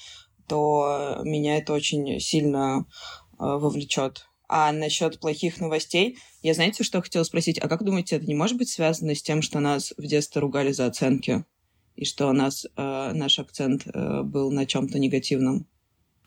[0.46, 2.86] то меня это очень сильно
[3.38, 7.58] вовлечет А насчет плохих новостей, я знаете, что хотела спросить?
[7.58, 10.72] А как думаете, это не может быть связано с тем, что нас в детстве ругали
[10.72, 11.44] за оценки?
[11.96, 15.66] И что у нас э, наш акцент э, был на чем-то негативном?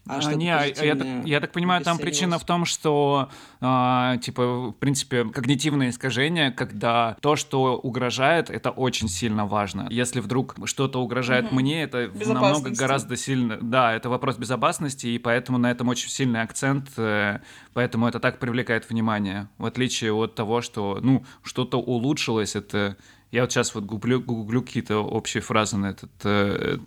[0.09, 3.29] А, а не, а я, так, я так понимаю, там причина в том, что,
[3.61, 9.87] а, типа, в принципе, когнитивное искажение, когда то, что угрожает, это очень сильно важно.
[9.91, 11.55] Если вдруг что-то угрожает угу.
[11.55, 13.57] мне, это намного гораздо сильно...
[13.61, 17.39] Да, это вопрос безопасности, и поэтому на этом очень сильный акцент, э,
[17.73, 19.47] поэтому это так привлекает внимание.
[19.59, 22.97] В отличие от того, что, ну, что-то улучшилось, это
[23.31, 26.11] я вот сейчас вот гуглю, гуглю какие-то общие фразы на этот...
[26.23, 26.77] Э,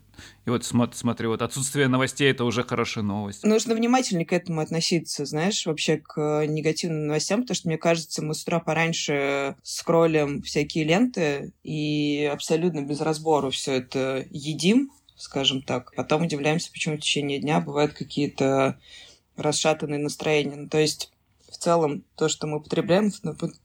[0.44, 3.44] и вот смотри, смотри, вот отсутствие новостей— это уже хорошая новость.
[3.44, 8.34] Нужно внимательнее к этому относиться, знаешь, вообще к негативным новостям, потому что, мне кажется, мы
[8.34, 15.94] с утра пораньше скроллим всякие ленты и абсолютно без разбору все это едим, скажем так.
[15.94, 18.80] Потом удивляемся, почему в течение дня бывают какие-то
[19.36, 20.56] расшатанные настроения.
[20.56, 21.11] Ну, то есть
[21.62, 23.10] целом то, что мы употребляем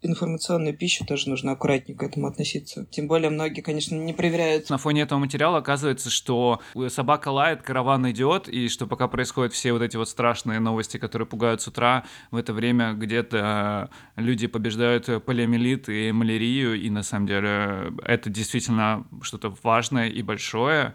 [0.02, 2.86] информационную пищу, тоже нужно аккуратнее к этому относиться.
[2.92, 4.70] Тем более многие, конечно, не проверяют.
[4.70, 9.74] На фоне этого материала оказывается, что собака лает, караван идет, и что пока происходят все
[9.74, 14.48] вот эти вот страшные новости, которые пугают с утра, в это время где-то э, люди
[14.48, 20.94] побеждают полиомиелит и малярию, и на самом деле это действительно что-то важное и большое.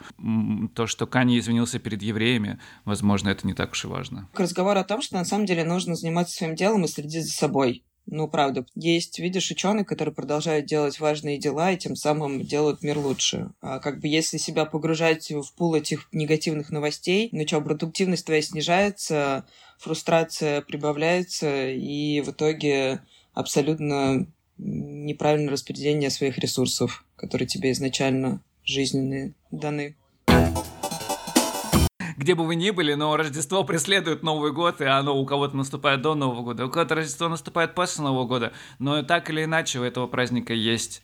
[0.75, 4.29] То, что Кани извинился перед евреями, возможно, это не так уж и важно.
[4.35, 7.85] Разговор о том, что на самом деле нужно заниматься своим делом и следить за собой.
[8.07, 8.67] Ну, правда.
[8.75, 13.51] Есть, видишь, ученые, которые продолжают делать важные дела и тем самым делают мир лучше.
[13.61, 18.43] А как бы если себя погружать в пул этих негативных новостей, ну что, продуктивность твоя
[18.43, 19.47] снижается,
[19.79, 23.03] фрустрация прибавляется, и в итоге
[23.35, 24.27] абсолютно
[24.59, 29.97] неправильное распределение своих ресурсов, которые тебе изначально жизненные даны
[32.23, 36.03] где бы вы ни были, но Рождество преследует Новый год, и оно у кого-то наступает
[36.03, 38.53] до Нового года, у кого-то Рождество наступает после Нового года.
[38.79, 41.03] Но так или иначе у этого праздника есть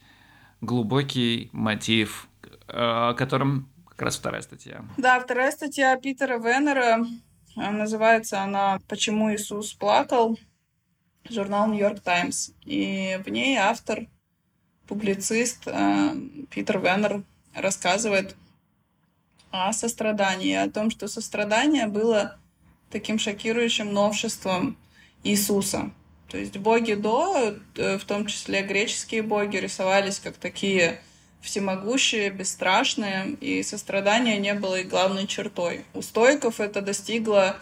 [0.60, 4.84] глубокий мотив, э, о котором как раз вторая статья.
[4.96, 7.04] Да, вторая статья Питера Веннера.
[7.56, 10.38] Называется она «Почему Иисус плакал?»
[11.28, 12.50] журнал «Нью-Йорк Таймс».
[12.64, 14.06] И в ней автор,
[14.86, 16.14] публицист э,
[16.48, 18.36] Питер Веннер рассказывает
[19.50, 22.38] о сострадании, о том, что сострадание было
[22.90, 24.76] таким шокирующим новшеством
[25.24, 25.90] Иисуса.
[26.28, 31.00] То есть боги до, э, в том числе греческие боги, рисовались как такие
[31.40, 35.84] всемогущие, бесстрашные, и сострадание не было их главной чертой.
[35.94, 37.56] У стоиков это достигло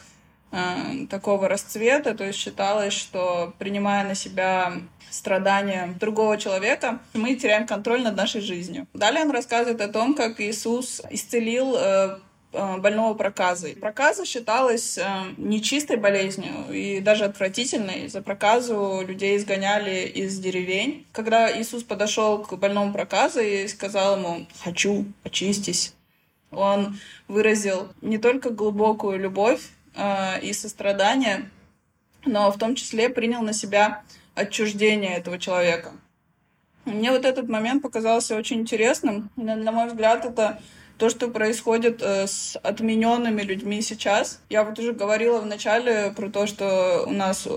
[1.11, 4.73] такого расцвета, то есть считалось, что принимая на себя
[5.11, 8.87] страдания другого человека, мы теряем контроль над нашей жизнью.
[8.93, 12.19] Далее он рассказывает о том, как Иисус исцелил э,
[12.53, 13.77] э, больного проказой.
[13.77, 15.05] Проказа считалась э,
[15.37, 18.09] нечистой болезнью и даже отвратительной.
[18.09, 21.07] За проказу людей изгоняли из деревень.
[21.13, 25.95] Когда Иисус подошел к больному проказой и сказал ему «хочу, очистись»,
[26.53, 29.61] он выразил не только глубокую любовь
[30.43, 31.49] и сострадание,
[32.25, 34.03] но в том числе принял на себя
[34.35, 35.93] отчуждения этого человека.
[36.85, 39.31] Мне вот этот момент показался очень интересным.
[39.37, 40.61] На, мой взгляд, это
[40.99, 44.41] то, что происходит э, с отмененными людьми сейчас.
[44.49, 47.49] Я вот уже говорила в начале про то, что у нас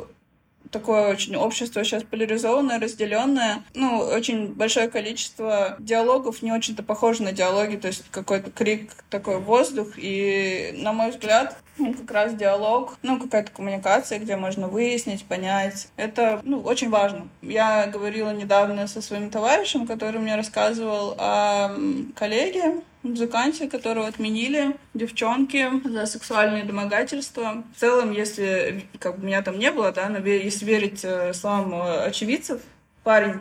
[0.72, 3.64] такое очень общество сейчас поляризованное, разделенное.
[3.76, 9.38] Ну, очень большое количество диалогов не очень-то похоже на диалоги, то есть какой-то крик, такой
[9.38, 9.90] воздух.
[9.98, 15.88] И, на мой взгляд, ну, как раз диалог, ну, какая-то коммуникация, где можно выяснить, понять.
[15.96, 17.28] Это, ну, очень важно.
[17.42, 21.72] Я говорила недавно со своим товарищем, который мне рассказывал о
[22.16, 27.64] коллеге, музыканте, которого отменили девчонки за сексуальные домогательства.
[27.76, 31.74] В целом, если как бы меня там не было, да, но если верить э, словам
[31.74, 32.62] э, очевидцев,
[33.04, 33.40] парень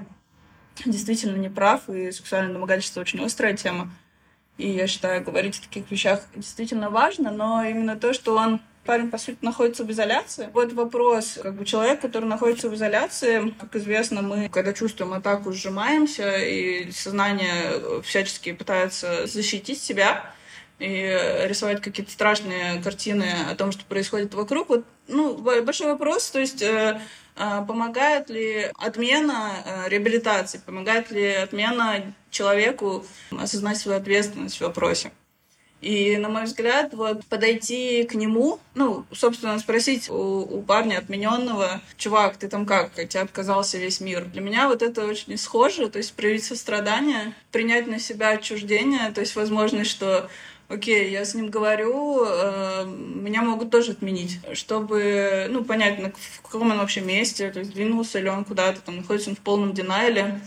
[0.84, 3.90] действительно не прав, и сексуальное домогательство очень острая тема.
[4.58, 9.10] И я считаю, говорить о таких вещах действительно важно, но именно то, что он парень,
[9.10, 10.48] по сути, находится в изоляции.
[10.54, 15.52] Вот вопрос, как бы человек, который находится в изоляции, как известно, мы, когда чувствуем атаку,
[15.52, 20.32] сжимаемся, и сознание всячески пытается защитить себя
[20.78, 24.70] и рисовать какие-то страшные картины о том, что происходит вокруг.
[24.70, 26.98] Вот, ну, большой вопрос, то есть э,
[27.62, 35.12] помогает ли отмена э, реабилитации, помогает ли отмена человеку осознать свою ответственность в вопросе.
[35.80, 41.80] И, на мой взгляд, вот подойти к нему, ну, собственно, спросить у, у парня отмененного,
[41.96, 44.24] чувак, ты там как, тебя отказался весь мир.
[44.24, 49.20] Для меня вот это очень схоже, то есть проявить сострадание, принять на себя отчуждение, то
[49.20, 50.28] есть возможность, что
[50.68, 56.42] окей, я с ним говорю, э, меня могут тоже отменить, чтобы, ну, понять, на, в
[56.42, 59.72] каком он вообще месте, то есть двинулся ли он куда-то, там, находится он в полном
[59.72, 60.40] динайле,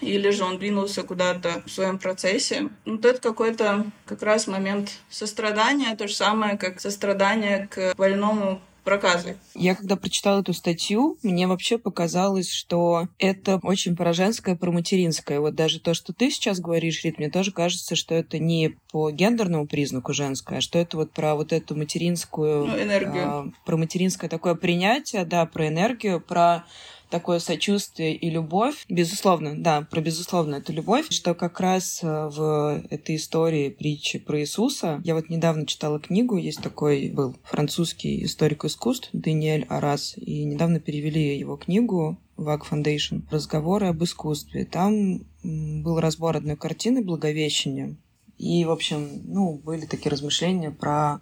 [0.00, 2.68] или же он двинулся куда-то в своем процессе.
[2.84, 9.36] Вот это какой-то как раз момент сострадания, то же самое, как сострадание к больному проказы.
[9.54, 15.40] Я когда прочитала эту статью, мне вообще показалось, что это очень про женское, про материнское.
[15.40, 19.10] Вот даже то, что ты сейчас говоришь, Рит, мне тоже кажется, что это не по
[19.10, 22.66] гендерному признаку женское, а что это вот про вот эту материнскую...
[22.66, 23.24] Ну, энергию.
[23.26, 26.64] А, про материнское такое принятие, да, про энергию, про
[27.10, 28.84] такое сочувствие и любовь.
[28.88, 34.40] Безусловно, да, про безусловно эту любовь, что как раз э, в этой истории притчи про
[34.40, 40.44] Иисуса, я вот недавно читала книгу, есть такой был французский историк искусств Даниэль Арас, и
[40.44, 44.64] недавно перевели его книгу ВАК Foundation «Разговоры об искусстве».
[44.64, 47.96] Там был разбор одной картины «Благовещение».
[48.38, 51.20] И, в общем, ну, были такие размышления про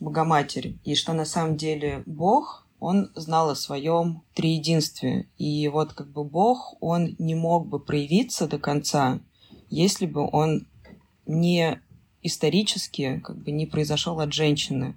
[0.00, 0.76] Богоматерь.
[0.84, 5.28] И что на самом деле Бог он знал о своем триединстве.
[5.38, 9.20] И вот как бы Бог, он не мог бы проявиться до конца,
[9.68, 10.66] если бы он
[11.26, 11.80] не
[12.26, 14.96] исторически как бы не произошел от женщины.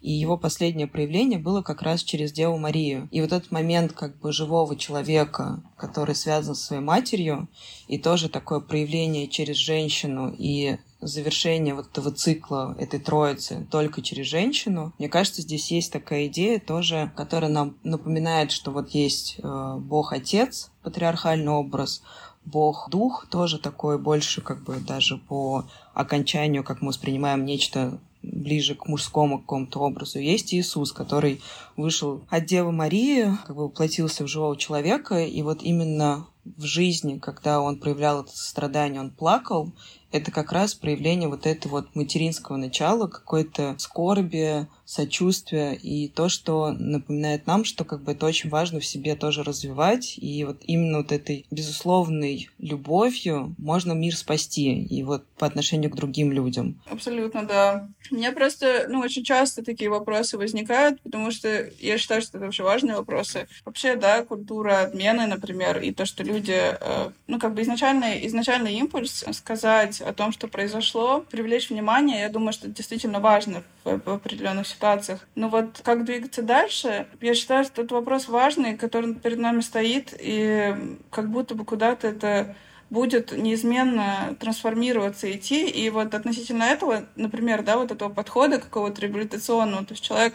[0.00, 3.08] И его последнее проявление было как раз через Деву Марию.
[3.10, 7.48] И вот этот момент как бы живого человека, который связан с своей матерью,
[7.86, 14.26] и тоже такое проявление через женщину и завершение вот этого цикла, этой троицы только через
[14.26, 14.92] женщину.
[14.98, 20.70] Мне кажется, здесь есть такая идея тоже, которая нам напоминает, что вот есть э, Бог-Отец,
[20.82, 22.02] патриархальный образ,
[22.44, 28.86] Бог-Дух тоже такой больше как бы даже по окончанию, как мы воспринимаем нечто ближе к
[28.86, 30.18] мужскому какому-то образу.
[30.18, 31.40] Есть Иисус, который
[31.76, 37.18] вышел от Девы Марии, как бы воплотился в живого человека, и вот именно в жизни,
[37.18, 39.72] когда он проявлял это страдание, он плакал,
[40.12, 46.72] это как раз проявление вот этого вот материнского начала, какой-то скорби, сочувствия и то, что
[46.72, 50.18] напоминает нам, что как бы это очень важно в себе тоже развивать.
[50.18, 54.82] И вот именно вот этой безусловной любовью можно мир спасти.
[54.82, 56.80] И вот по отношению к другим людям.
[56.90, 57.88] Абсолютно, да.
[58.10, 62.46] У меня просто, ну, очень часто такие вопросы возникают, потому что я считаю, что это
[62.46, 63.46] вообще важные вопросы.
[63.64, 68.74] Вообще, да, культура отмены, например, и то, что люди, э, ну, как бы изначальный, изначальный
[68.74, 73.98] импульс сказать о том, что произошло, привлечь внимание, я думаю, что это действительно важно в,
[73.98, 75.26] в определенных ситуациях.
[75.34, 80.14] Но вот как двигаться дальше, я считаю, что это вопрос важный, который перед нами стоит,
[80.18, 80.74] и
[81.10, 82.56] как будто бы куда-то это
[82.90, 85.68] будет неизменно трансформироваться, идти.
[85.68, 90.34] И вот относительно этого, например, да, вот этого подхода какого-то реабилитационного, то есть человек,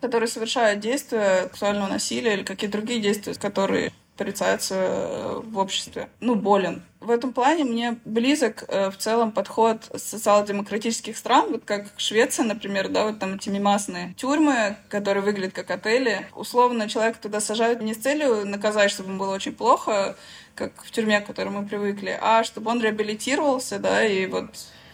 [0.00, 6.08] который совершает действия сексуального насилия или какие-то другие действия, которые порицается э, в обществе.
[6.20, 6.82] Ну, болен.
[7.00, 12.88] В этом плане мне близок э, в целом подход социал-демократических стран, вот как Швеция, например,
[12.88, 16.26] да, вот там эти мимасные тюрьмы, которые выглядят как отели.
[16.34, 20.16] Условно, человека туда сажают не с целью наказать, чтобы ему было очень плохо,
[20.54, 24.46] как в тюрьме, к которой мы привыкли, а чтобы он реабилитировался, да, и вот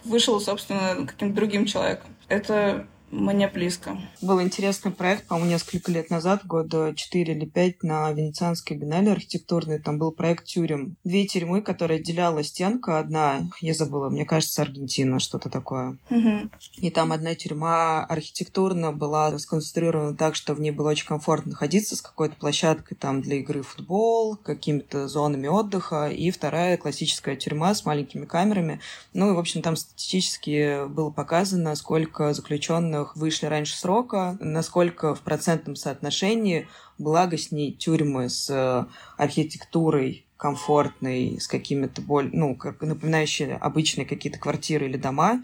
[0.03, 2.13] вышел, собственно, каким-то другим человеком.
[2.27, 3.97] Это мне близко.
[4.21, 9.79] Был интересный проект, по-моему, несколько лет назад, года 4 или 5, на Венецианской биеннале архитектурной.
[9.79, 10.97] Там был проект тюрем.
[11.03, 12.97] Две тюрьмы, которые отделяла стенка.
[12.97, 15.97] Одна, я забыла, мне кажется, Аргентина, что-то такое.
[16.09, 16.49] Угу.
[16.77, 21.95] И там одна тюрьма архитектурно была сконструирована так, что в ней было очень комфортно находиться
[21.95, 26.09] с какой-то площадкой там для игры в футбол, какими-то зонами отдыха.
[26.09, 28.79] И вторая классическая тюрьма с маленькими камерами.
[29.13, 35.13] Ну и, в общем, там статистически было показано, сколько заключенных которых вышли раньше срока, насколько
[35.13, 38.85] в процентном соотношении благостней тюрьмы с э,
[39.17, 45.43] архитектурой комфортной, с какими-то более, ну, как напоминающие обычные какие-то квартиры или дома,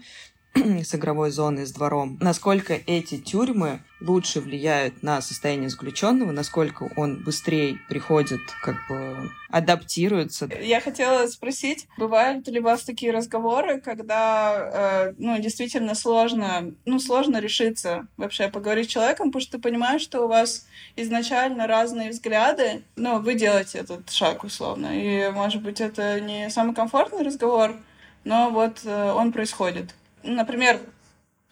[0.54, 7.22] с игровой зоной, с двором, насколько эти тюрьмы лучше влияют на состояние заключенного, насколько он
[7.22, 10.48] быстрее приходит, как бы адаптируется.
[10.60, 16.98] Я хотела спросить, бывают ли у вас такие разговоры, когда, э, ну, действительно сложно, ну,
[16.98, 22.10] сложно решиться вообще поговорить с человеком, потому что ты понимаешь, что у вас изначально разные
[22.10, 27.76] взгляды, но вы делаете этот шаг условно, и, может быть, это не самый комфортный разговор,
[28.24, 29.94] но вот э, он происходит.
[30.22, 30.80] Например,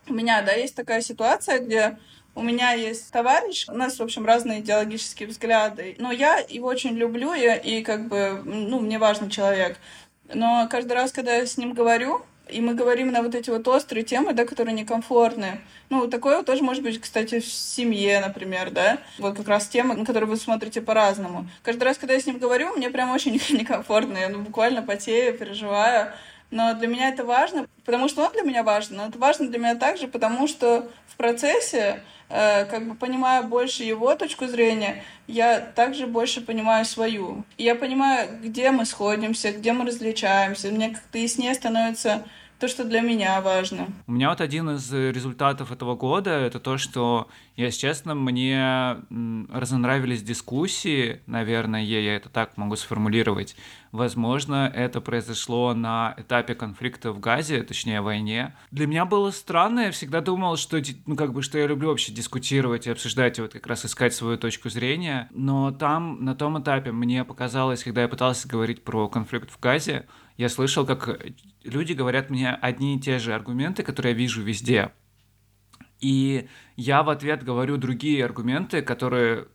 [0.07, 1.99] у меня, да, есть такая ситуация, где
[2.35, 6.97] у меня есть товарищ, у нас, в общем, разные идеологические взгляды, но я его очень
[6.97, 9.77] люблю, и, и как бы, ну, мне важный человек.
[10.33, 13.67] Но каждый раз, когда я с ним говорю, и мы говорим на вот эти вот
[13.69, 15.61] острые темы, да, которые некомфортны.
[15.91, 18.99] Ну, такое тоже может быть, кстати, в семье, например, да.
[19.19, 21.49] Вот как раз темы, на которые вы смотрите по-разному.
[21.63, 24.17] Каждый раз, когда я с ним говорю, мне прям очень некомфортно.
[24.17, 26.13] Я ну, буквально потею, переживаю.
[26.51, 29.59] Но для меня это важно, потому что он для меня важен, но это важно для
[29.59, 35.61] меня также, потому что в процессе, э, как бы понимая больше его точку зрения, я
[35.61, 37.45] также больше понимаю свою.
[37.59, 40.69] И я понимаю, где мы сходимся, где мы различаемся.
[40.69, 42.25] Мне как-то яснее становится
[42.59, 43.89] то, что для меня важно.
[44.07, 48.97] У меня вот один из результатов этого года это то, что, если честно, мне
[49.53, 53.57] разонравились дискуссии, наверное, я это так могу сформулировать.
[53.93, 58.55] Возможно, это произошло на этапе конфликта в Газе, точнее, войне.
[58.71, 62.13] Для меня было странно, я всегда думал, что, ну, как бы, что я люблю вообще
[62.13, 65.29] дискутировать и обсуждать, и вот как раз искать свою точку зрения.
[65.33, 70.07] Но там, на том этапе, мне показалось, когда я пытался говорить про конфликт в Газе,
[70.39, 71.21] я слышал, как
[71.65, 74.93] люди говорят мне одни и те же аргументы, которые я вижу везде.
[76.01, 79.49] И я в ответ говорю другие аргументы, которые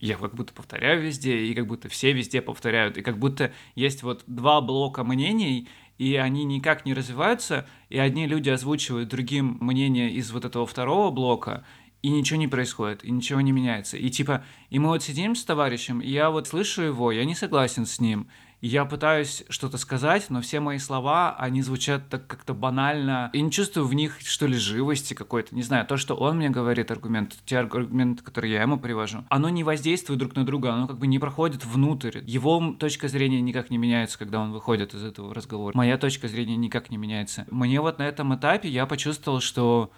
[0.00, 4.02] я как будто повторяю везде, и как будто все везде повторяют, и как будто есть
[4.02, 5.68] вот два блока мнений,
[5.98, 11.10] и они никак не развиваются, и одни люди озвучивают другим мнение из вот этого второго
[11.10, 11.64] блока,
[12.00, 13.98] и ничего не происходит, и ничего не меняется.
[13.98, 17.34] И типа, и мы вот сидим с товарищем, и я вот слышу его, я не
[17.34, 18.28] согласен с ним,
[18.62, 23.28] я пытаюсь что-то сказать, но все мои слова, они звучат так как-то банально.
[23.32, 25.52] Я не чувствую в них, что ли, живости какой-то.
[25.54, 29.48] Не знаю, то, что он мне говорит, аргумент, те аргументы, которые я ему привожу, оно
[29.48, 32.20] не воздействует друг на друга, оно как бы не проходит внутрь.
[32.24, 35.76] Его точка зрения никак не меняется, когда он выходит из этого разговора.
[35.76, 37.46] Моя точка зрения никак не меняется.
[37.50, 39.90] Мне вот на этом этапе я почувствовал, что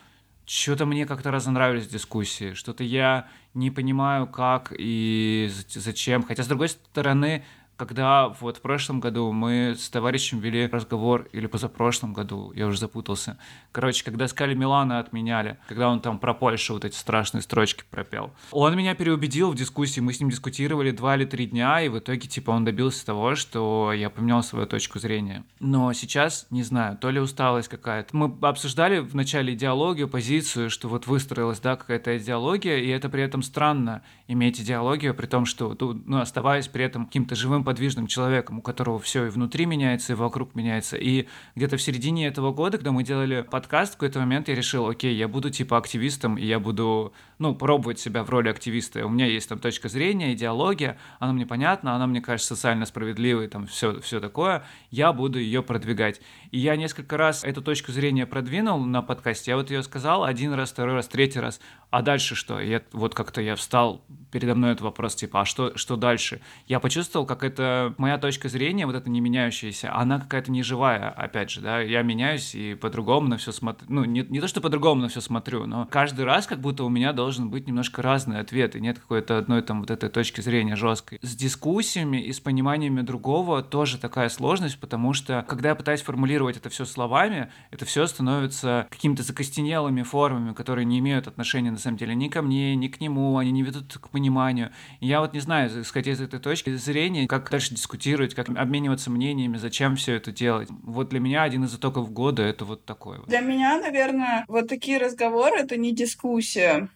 [0.46, 6.22] что-то мне как-то разонравились дискуссии, что-то я не понимаю, как и зачем.
[6.22, 7.44] Хотя, с другой стороны,
[7.76, 12.78] когда вот в прошлом году мы с товарищем вели разговор, или позапрошлом году, я уже
[12.78, 13.38] запутался.
[13.72, 18.32] Короче, когда Скали Милана отменяли, когда он там про Польшу вот эти страшные строчки пропел.
[18.52, 21.98] Он меня переубедил в дискуссии, мы с ним дискутировали два или три дня, и в
[21.98, 25.44] итоге, типа, он добился того, что я поменял свою точку зрения.
[25.60, 28.16] Но сейчас, не знаю, то ли усталость какая-то.
[28.16, 33.22] Мы обсуждали в начале идеологию, позицию, что вот выстроилась, да, какая-то идеология, и это при
[33.22, 38.58] этом странно иметь идеологию, при том, что, ну, оставаясь при этом каким-то живым подвижным человеком,
[38.58, 40.96] у которого все и внутри меняется, и вокруг меняется.
[40.96, 44.88] И где-то в середине этого года, когда мы делали подкаст, в какой-то момент я решил,
[44.88, 49.04] окей, я буду типа активистом, и я буду, ну, пробовать себя в роли активиста.
[49.06, 53.48] У меня есть там точка зрения, идеология, она мне понятна, она мне кажется социально справедливой,
[53.48, 56.20] там все, все такое, я буду ее продвигать.
[56.50, 60.52] И я несколько раз эту точку зрения продвинул на подкасте, я вот ее сказал один
[60.52, 61.60] раз, второй раз, третий раз,
[61.90, 62.60] а дальше что?
[62.60, 66.40] Я, вот как-то я встал, передо мной этот вопрос, типа, а что, что дальше?
[66.66, 67.53] Я почувствовал, как это
[67.98, 72.55] моя точка зрения, вот эта не меняющаяся, она какая-то неживая, опять же, да, я меняюсь
[72.55, 75.86] и по-другому на все смотрю, ну, не, не то, что по-другому на все смотрю, но
[75.86, 79.62] каждый раз как будто у меня должен быть немножко разный ответ, и нет какой-то одной
[79.62, 81.18] там вот этой точки зрения жесткой.
[81.22, 86.57] С дискуссиями и с пониманиями другого тоже такая сложность, потому что, когда я пытаюсь формулировать
[86.57, 91.96] это все словами, это все становится какими-то закостенелыми формами, которые не имеют отношения на самом
[91.96, 94.70] деле ни ко мне, ни к нему, они не ведут к пониманию.
[95.00, 99.11] И я вот не знаю, исходя из этой точки зрения, как дальше дискутировать, как обмениваться
[99.11, 100.68] мнениями, зачем все это делать.
[100.82, 103.20] Вот для меня один из итогов года это вот такое.
[103.26, 106.88] Для меня, наверное, вот такие разговоры— это не дискуссия.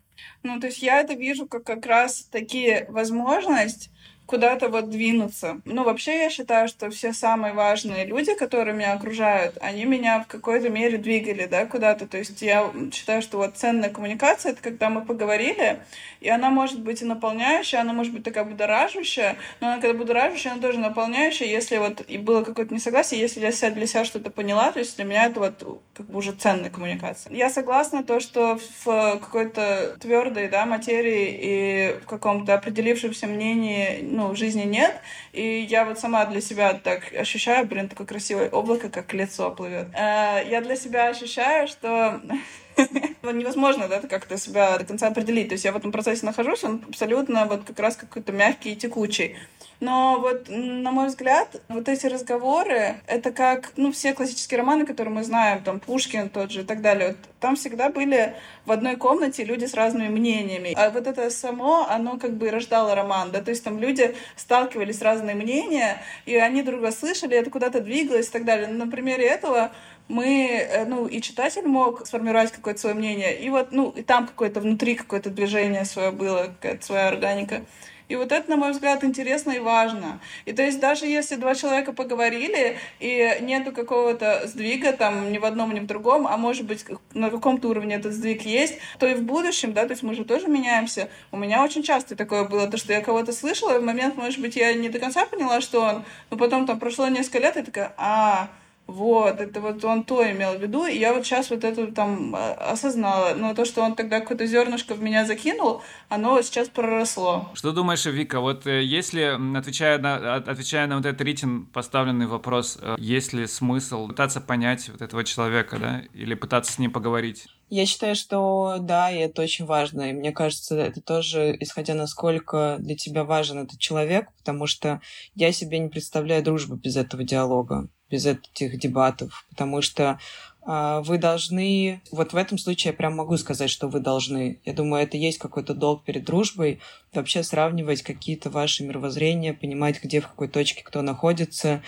[0.42, 3.90] Ну, то есть я это вижу как как раз такие возможность
[4.28, 5.60] куда-то вот двинуться.
[5.64, 10.26] Ну, вообще я считаю, что все самые важные люди, которые меня окружают, они меня в
[10.26, 12.06] какой-то мере двигали, да, куда-то.
[12.06, 15.80] То есть я считаю, что вот ценная коммуникация— это когда мы поговорили,
[16.20, 20.52] и она может быть и наполняющая, она может быть такая будоражащая, но она когда будоражащая,
[20.52, 24.30] она тоже наполняющая, если вот и было какое-то несогласие, если я себя для себя что-то
[24.30, 27.32] поняла, то есть для меня это вот как бы уже ценная коммуникация.
[27.34, 34.32] Я согласна то, что в какой-то твердой, да, материи и в каком-то определившемся мнении ну,
[34.32, 35.00] в жизни нет.
[35.32, 39.86] И я вот сама для себя так ощущаю, блин, такое красивое облако, как лицо плывет.
[39.94, 42.20] Э, я для себя ощущаю, что
[43.32, 45.48] невозможно, да, как-то себя до конца определить.
[45.48, 48.76] То есть я в этом процессе нахожусь, он абсолютно вот как раз какой-то мягкий и
[48.76, 49.36] текучий.
[49.80, 55.14] Но вот, на мой взгляд, вот эти разговоры, это как, ну, все классические романы, которые
[55.14, 58.34] мы знаем, там, Пушкин тот же и так далее, вот, там всегда были
[58.66, 60.74] в одной комнате люди с разными мнениями.
[60.76, 64.98] А вот это само, оно как бы рождало роман, да, то есть там люди сталкивались
[64.98, 68.66] с разные мнения, и они друга слышали, это куда-то двигалось и так далее.
[68.66, 69.70] На примере этого
[70.09, 74.26] мы, э, ну, и читатель мог сформировать какое-то свое мнение, и вот, ну, и там
[74.26, 77.62] какое-то внутри какое-то движение свое было, какая-то своя органика.
[78.09, 80.20] И вот это, на мой взгляд, интересно и важно.
[80.46, 85.44] И то есть даже если два человека поговорили, и нету какого-то сдвига там ни в
[85.44, 89.14] одном, ни в другом, а может быть на каком-то уровне этот сдвиг есть, то и
[89.14, 91.11] в будущем, да, то есть мы же тоже меняемся.
[91.32, 94.40] У меня очень часто такое было, то, что я кого-то слышала, и в момент, может
[94.40, 97.62] быть, я не до конца поняла, что он, но потом там прошло несколько лет, и
[97.62, 98.48] такая, а,
[98.89, 102.34] вот, это вот он то имел в виду, и я вот сейчас вот это там
[102.34, 103.34] а, осознала.
[103.34, 107.51] Но то, что он тогда какое-то зернышко в меня закинул, оно сейчас проросло.
[107.53, 112.78] Что думаешь, Вика, вот э, если, отвечая на, отвечая на вот этот Ритин поставленный вопрос,
[112.80, 117.47] э, есть ли смысл пытаться понять вот этого человека, да, или пытаться с ним поговорить?
[117.68, 120.09] Я считаю, что да, и это очень важно.
[120.09, 125.03] И мне кажется, это тоже, исходя насколько для тебя важен этот человек, потому что
[125.34, 130.18] я себе не представляю дружбу без этого диалога, без этих дебатов, потому что
[130.66, 134.61] э, вы должны, вот в этом случае я прям могу сказать, что вы должны.
[134.64, 136.80] Я думаю, это есть какой-то долг перед дружбой,
[137.12, 141.82] вообще сравнивать какие-то ваши мировоззрения, понимать, где, в какой точке кто находится,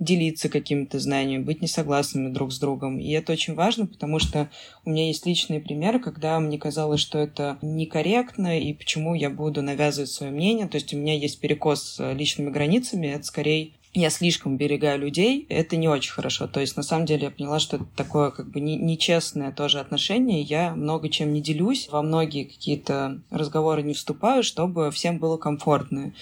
[0.00, 2.98] делиться какими-то знаниями, быть несогласными друг с другом.
[2.98, 4.50] И это очень важно, потому что
[4.84, 9.60] у меня есть личные примеры, когда мне казалось, что это некорректно, и почему я буду
[9.60, 10.66] навязывать свое мнение.
[10.66, 15.46] То есть у меня есть перекос с личными границами, это скорее я слишком берегаю людей,
[15.48, 16.46] это не очень хорошо.
[16.46, 19.80] То есть, на самом деле, я поняла, что это такое как бы не, нечестное тоже
[19.80, 20.42] отношение.
[20.42, 26.12] Я много чем не делюсь, во многие какие-то разговоры не вступаю, чтобы всем было комфортно.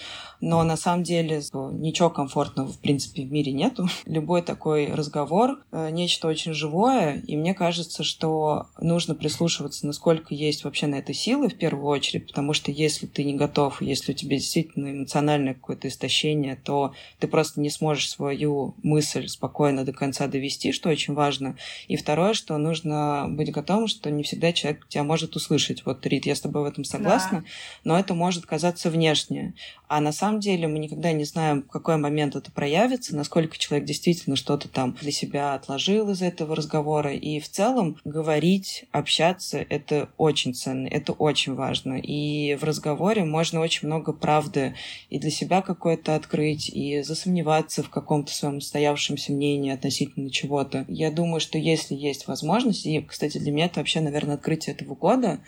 [0.41, 3.87] Но на самом деле ничего комфортного, в принципе, в мире нету.
[4.05, 10.63] Любой такой разговор э,— нечто очень живое, и мне кажется, что нужно прислушиваться, насколько есть
[10.63, 14.15] вообще на это силы в первую очередь, потому что если ты не готов, если у
[14.15, 20.27] тебя действительно эмоциональное какое-то истощение, то ты просто не сможешь свою мысль спокойно до конца
[20.27, 21.57] довести, что очень важно.
[21.87, 25.85] И второе, что нужно быть готовым, что не всегда человек тебя может услышать.
[25.85, 27.47] Вот, Рит, я с тобой в этом согласна, да.
[27.83, 29.53] но это может казаться внешне.
[29.89, 33.87] А на самом деле мы никогда не знаем, в какой момент это проявится, насколько человек
[33.87, 37.15] действительно что-то там для себя отложил из этого разговора.
[37.15, 41.99] И в целом говорить, общаться— это очень ценно, это очень важно.
[41.99, 44.75] И в разговоре можно очень много правды
[45.09, 50.85] и для себя какое-то открыть, и засомневаться в каком-то своем устоявшемся мнении относительно чего-то.
[50.87, 54.93] Я думаю, что если есть возможность, и, кстати, для меня это вообще, наверное, открытие этого
[54.93, 55.39] года,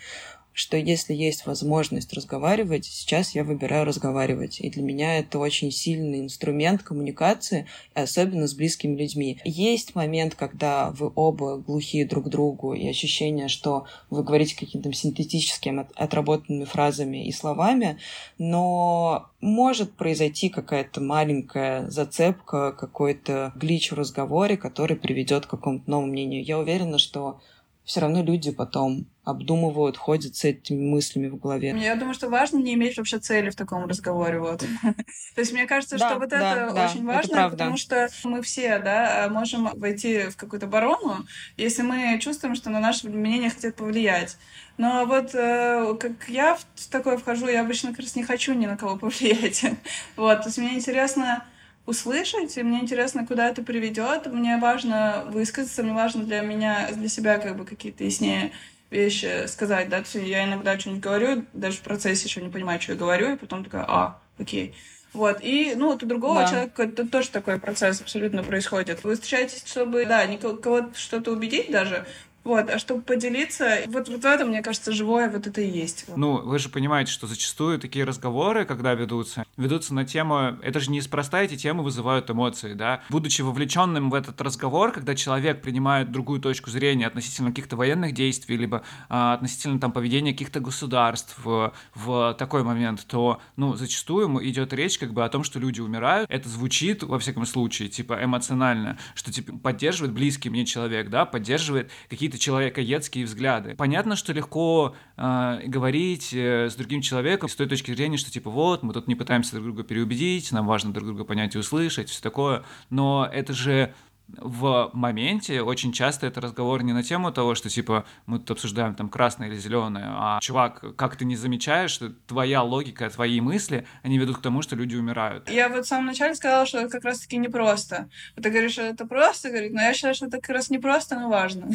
[0.52, 4.60] что если есть возможность разговаривать, сейчас я выбираю разговаривать.
[4.60, 9.38] И для меня это очень сильный инструмент коммуникации, особенно с близкими людьми.
[9.44, 14.92] Есть момент, когда вы оба глухие друг к другу, и ощущение, что вы говорите какими-то
[14.92, 17.98] синтетическими отработанными фразами и словами,
[18.38, 26.12] но может произойти какая-то маленькая зацепка, какой-то глич в разговоре, который приведет к какому-то новому
[26.12, 26.44] мнению.
[26.44, 27.40] Я уверена, что
[27.84, 31.74] все равно люди потом обдумывают, ходят с этими мыслями в голове.
[31.78, 34.40] Я думаю, что важно не иметь вообще цели в таком разговоре.
[34.40, 34.60] Вот.
[35.34, 39.70] То есть мне кажется, что вот это очень важно, потому что мы все да, можем
[39.74, 41.24] войти в какую-то барону,
[41.56, 44.36] если мы чувствуем, что на наше мнение хотят повлиять.
[44.78, 48.66] Но вот э, как я в такое вхожу, я обычно как раз не хочу ни
[48.66, 49.64] на кого повлиять.
[50.16, 51.44] вот, то есть мне интересно
[51.86, 54.26] услышать, и мне интересно, куда это приведет.
[54.26, 58.52] Мне важно высказаться, мне важно для меня, для себя как бы какие-то яснее
[58.90, 62.98] вещи сказать, да, я иногда что-нибудь говорю, даже в процессе еще не понимаю, что я
[62.98, 64.74] говорю, и потом такая, а, окей.
[65.12, 66.48] Вот, и, ну, вот у другого да.
[66.48, 69.04] человека это тоже такой процесс абсолютно происходит.
[69.04, 72.06] Вы встречаетесь, чтобы, да, никого что-то убедить даже,
[72.44, 76.06] вот, а чтобы поделиться, вот, вот в этом, мне кажется, живое вот это и есть.
[76.16, 80.90] Ну, вы же понимаете, что зачастую такие разговоры, когда ведутся, ведутся на тему, это же
[80.90, 83.02] неспроста эти темы вызывают эмоции, да.
[83.08, 88.56] Будучи вовлеченным в этот разговор, когда человек принимает другую точку зрения относительно каких-то военных действий,
[88.56, 94.72] либо а, относительно там поведения каких-то государств в, в такой момент, то, ну, зачастую идет
[94.72, 96.28] речь как бы о том, что люди умирают.
[96.30, 101.90] Это звучит, во всяком случае, типа эмоционально, что типа поддерживает близкий мне человек, да, поддерживает
[102.08, 103.74] какие-то какие-то человекоедские взгляды.
[103.76, 108.50] Понятно, что легко э, говорить э, с другим человеком с той точки зрения, что типа
[108.50, 112.08] вот, мы тут не пытаемся друг друга переубедить, нам важно друг друга понять и услышать,
[112.08, 113.92] все такое, но это же
[114.28, 118.94] в моменте очень часто это разговор не на тему того, что типа мы тут обсуждаем
[118.94, 123.86] там красное или зеленое, а чувак, как ты не замечаешь, что твоя логика, твои мысли,
[124.02, 125.50] они ведут к тому, что люди умирают.
[125.50, 128.08] Я вот в самом начале сказала, что это как раз-таки непросто.
[128.40, 131.28] Ты говоришь, что это просто, говорит, но я считаю, что это как раз непросто, но
[131.28, 131.68] важно.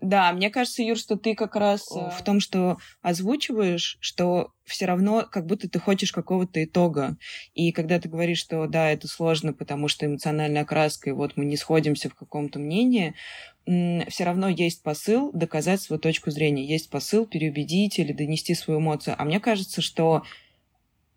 [0.00, 2.08] Да, мне кажется, Юр, что ты как раз О.
[2.10, 7.16] в том, что озвучиваешь, что все равно как будто ты хочешь какого-то итога.
[7.54, 11.44] И когда ты говоришь, что да, это сложно, потому что эмоциональная окраска, и вот мы
[11.44, 13.14] не сходимся в каком-то мнении,
[13.66, 19.16] все равно есть посыл доказать свою точку зрения, есть посыл переубедить или донести свою эмоцию.
[19.18, 20.22] А мне кажется, что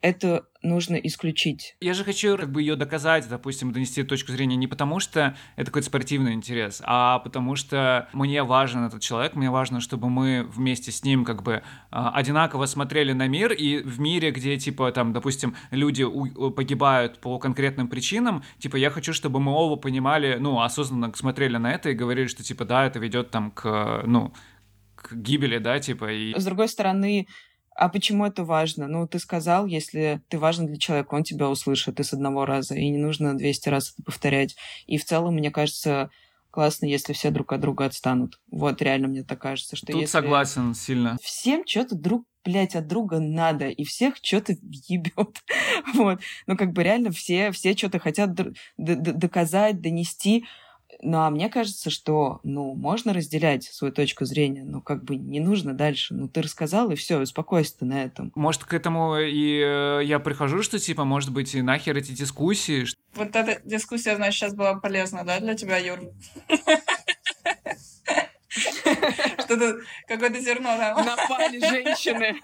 [0.03, 1.77] это нужно исключить.
[1.79, 5.67] Я же хочу как бы ее доказать, допустим, донести точку зрения не потому, что это
[5.67, 10.91] какой-то спортивный интерес, а потому что мне важен этот человек, мне важно, чтобы мы вместе
[10.91, 15.13] с ним как бы а, одинаково смотрели на мир, и в мире, где, типа, там,
[15.13, 16.05] допустим, люди
[16.51, 21.73] погибают по конкретным причинам, типа, я хочу, чтобы мы оба понимали, ну, осознанно смотрели на
[21.73, 24.33] это и говорили, что, типа, да, это ведет там к, ну,
[24.97, 26.37] к гибели, да, типа, и...
[26.37, 27.27] С другой стороны,
[27.75, 28.87] а почему это важно?
[28.87, 32.75] Ну, ты сказал, если ты важен для человека, он тебя услышит и с одного раза,
[32.75, 34.55] и не нужно 200 раз это повторять.
[34.85, 36.09] И в целом, мне кажется,
[36.51, 38.39] классно, если все друг от друга отстанут.
[38.51, 40.11] Вот, реально мне так кажется, что Тут если...
[40.11, 41.17] согласен сильно.
[41.21, 44.55] Всем что-то друг, блядь, от друга надо, и всех что-то
[44.87, 45.41] ебет.
[45.95, 46.19] вот.
[46.45, 48.31] Ну, как бы реально все, все что-то хотят
[48.77, 50.45] доказать, донести.
[51.03, 55.41] Ну, а мне кажется, что, ну, можно разделять свою точку зрения, но как бы не
[55.41, 56.13] нужно дальше.
[56.13, 58.31] Ну, ты рассказал, и все, успокойся ты на этом.
[58.35, 62.85] Может, к этому и э, я прихожу, что, типа, может быть, и нахер эти дискуссии.
[63.15, 65.99] Вот эта дискуссия, значит, сейчас была полезна, да, для тебя, Юр?
[69.39, 71.05] Что-то, какое-то зерно там.
[71.05, 72.39] Напали женщины.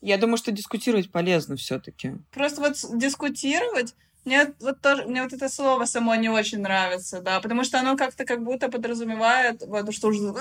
[0.00, 2.12] Я думаю, что дискутировать полезно все-таки.
[2.30, 3.94] Просто вот дискутировать
[4.24, 7.96] мне вот тоже, мне вот это слово само не очень нравится, да, потому что оно
[7.96, 10.34] как-то как будто подразумевает, вот, что уже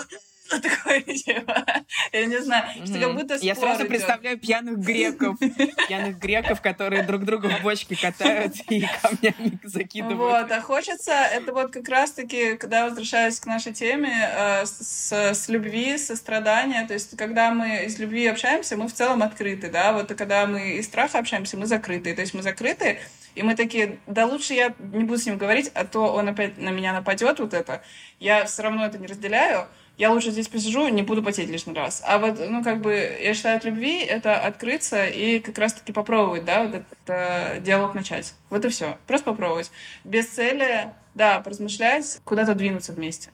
[0.50, 1.66] такое, типа,
[2.14, 5.38] я не знаю, что как будто Я сразу представляю пьяных греков,
[5.88, 10.18] пьяных греков, которые друг друга в бочке катают и камнями закидывают.
[10.18, 15.50] Вот, а хочется, это вот как раз-таки, когда возвращаюсь к нашей теме, э, с, с
[15.50, 20.14] любви, сострадания, то есть когда мы из любви общаемся, мы в целом открыты, да, вот
[20.14, 23.00] когда мы из страха общаемся, мы закрыты, то есть мы закрыты,
[23.36, 26.58] и мы такие, да лучше я не буду с ним говорить, а то он опять
[26.58, 27.82] на меня нападет, вот это.
[28.20, 29.68] Я все равно это не разделяю.
[29.96, 32.02] Я лучше здесь посижу, не буду потеть лишний раз.
[32.06, 36.46] А вот, ну, как бы, я считаю, от любви это открыться и как раз-таки попробовать,
[36.46, 38.34] да, вот этот э, диалог начать.
[38.50, 38.98] Вот и все.
[39.06, 39.72] Просто попробовать.
[40.04, 43.30] Без цели, да, поразмышлять, куда-то двинуться вместе.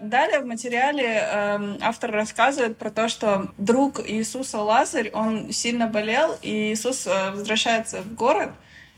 [0.00, 6.34] Далее в материале э, автор рассказывает про то, что друг Иисуса Лазарь, он сильно болел,
[6.40, 8.52] и Иисус э, возвращается в город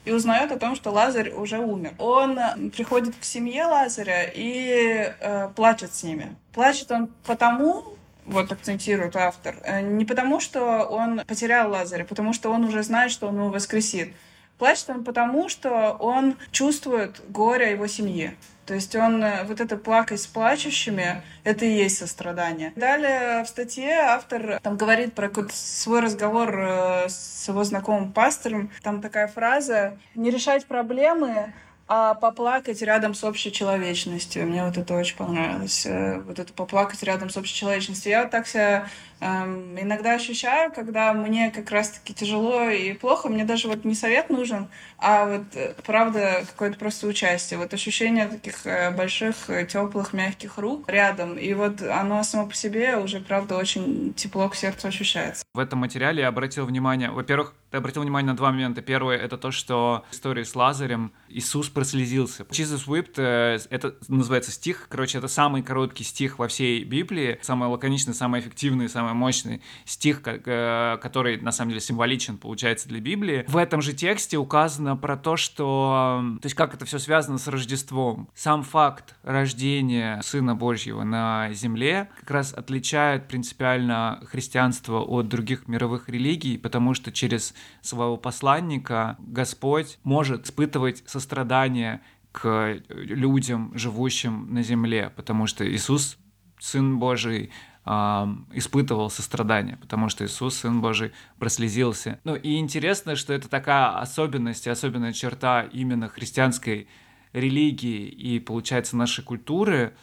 [0.05, 1.95] и узнает о том, что Лазарь уже умер.
[1.99, 6.35] Он э, приходит к семье Лазаря и э, плачет с ними.
[6.53, 7.85] Плачет он потому,
[8.27, 13.11] вот акцентирует автор, э, не потому, что он потерял Лазаря, потому что он уже знает,
[13.11, 14.15] что он его воскресит.
[14.61, 18.37] Плачет он потому, что он чувствует горе его семьи.
[18.67, 22.75] То есть он, э, вот это плакать с плачущими, это и есть сострадание.
[22.77, 28.71] Далее в статье автор там говорит про свой разговор э, с его знакомым пастором.
[28.83, 31.55] Там такая фраза «Не решать проблемы,
[31.89, 34.47] а поплакать рядом с общей человечностью.
[34.47, 35.87] Мне вот это очень понравилось.
[35.87, 38.13] Э, вот это поплакать рядом с общей человечностью.
[38.13, 38.87] Я вот так себя
[39.21, 44.31] эм, иногда ощущаю, когда мне как раз-таки тяжело и плохо, мне даже вот не совет
[44.31, 44.68] нужен,
[44.99, 50.59] а вот э, правда какое-то просто участие, вот ощущение таких э, больших, э, теплых, мягких
[50.59, 55.45] рук рядом, и вот оно само по себе уже правда очень тепло к сердцу ощущается.
[55.55, 58.83] В этом материале я обратил внимание, во-первых, ты обратил внимание на два момента.
[58.83, 62.43] Первый— это то, что в истории с Лазарем Иисус прослезился.
[62.45, 63.21] Jesus wept—
[63.71, 68.89] это называется стих, короче, это самый короткий стих во всей Библии, самый лаконичный, самый эффективный,
[68.89, 73.45] самый мощный стих, который на самом деле символичен, получается, для Библии.
[73.49, 76.23] В этом же тексте указано про то, что...
[76.41, 78.29] То есть как это все связано с Рождеством.
[78.35, 86.09] Сам факт рождения Сына Божьего на земле как раз отличает принципиально христианство от других мировых
[86.09, 92.01] религий, потому что через своего посланника Господь может испытывать сострадание
[92.33, 96.17] к людям, живущим на земле, потому что Иисус
[96.59, 97.51] Сын Божий,
[97.87, 102.20] испытывал сострадание, потому что Иисус, Сын Божий, прослезился.
[102.24, 106.89] Ну и интересно, что это такая особенность особенная черта именно христианской
[107.33, 109.95] религии и, получается, нашей культуры.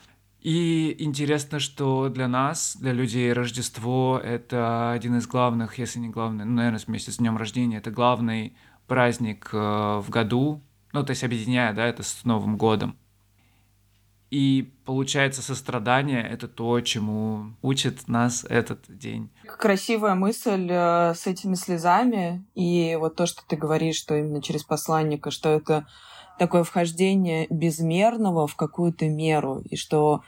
[0.41, 6.45] И интересно, что для нас, для людей, Рождество— это один из главных, если не главный,
[6.45, 8.55] ну, наверное, вместе с днем рождения, это главный
[8.87, 10.61] праздник э, в году,
[10.93, 12.97] ну, то есть объединяя, да, это с Новым годом.
[14.29, 19.29] И получается, сострадание— это то, чему учит нас этот день.
[19.45, 22.45] Красивая мысль э, с этими слезами.
[22.53, 25.87] И вот то, что ты говоришь, что именно через посланника, что это
[26.37, 30.23] такое вхождение безмерного в какую-то меру, и что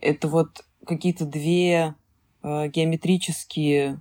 [0.00, 1.94] это вот какие-то две
[2.42, 4.00] э, геометрические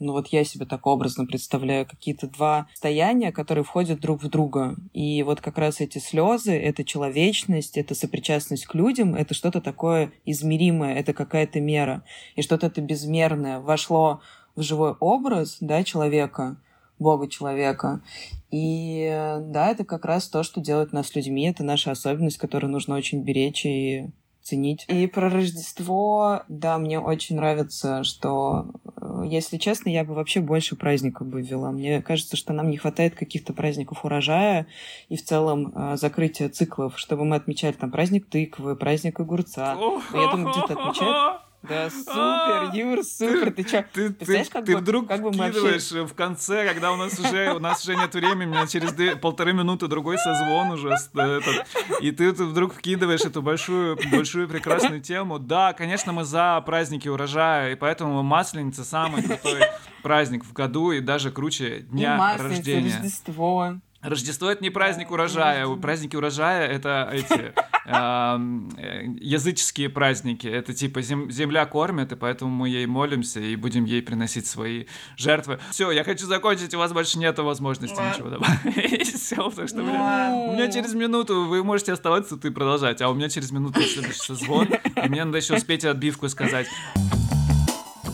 [0.00, 4.76] ну вот я себе так образно представляю, какие-то два состояния, которые входят друг в друга.
[4.92, 10.12] И вот как раз эти слезы, это человечность, это сопричастность к людям, это что-то такое
[10.24, 12.04] измеримое, это какая-то мера.
[12.36, 14.20] И что-то это безмерное вошло
[14.56, 16.60] в живой образ, да, человека,
[16.98, 18.02] Бога человека.
[18.50, 19.08] И
[19.40, 21.48] да, это как раз то, что делает нас людьми.
[21.48, 24.10] Это наша особенность, которую нужно очень беречь и
[24.48, 24.84] ценить.
[24.88, 30.76] И про Рождество, да, мне очень нравится, что, э, если честно, я бы вообще больше
[30.76, 31.70] праздников бы ввела.
[31.70, 34.66] Мне кажется, что нам не хватает каких-то праздников урожая
[35.08, 39.76] и в целом э, закрытия циклов, чтобы мы отмечали там праздник тыквы, праздник огурца.
[40.14, 43.52] Я думаю, где-то отмечают да, супер, Юр, супер.
[43.52, 46.06] Ты что, ты, ты, как ты бы, вдруг как бы вкидываешь вообще...
[46.06, 49.16] в конце, когда у нас уже у нас уже нет времени, у меня через две,
[49.16, 51.66] полторы минуты другой созвон уже этот,
[52.00, 55.38] и ты, ты вдруг вкидываешь эту большую большую прекрасную тему.
[55.38, 59.60] Да, конечно, мы за праздники урожая, и поэтому масленица самый крутой
[60.02, 62.94] праздник в году и даже круче дня и рождения.
[62.94, 63.74] Рождество.
[64.08, 65.66] Рождество это не праздник урожая.
[65.76, 67.52] Праздники урожая это эти
[67.84, 70.46] э, языческие праздники.
[70.46, 74.86] Это типа зем, земля кормит, и поэтому мы ей молимся и будем ей приносить свои
[75.16, 75.58] жертвы.
[75.70, 79.14] Все, я хочу закончить, у вас больше нет возможности ничего добавить.
[79.14, 83.14] Все, потому что у меня через минуту вы можете оставаться тут и продолжать, а у
[83.14, 86.66] меня через минуту следующий созвон, и мне надо еще успеть отбивку сказать.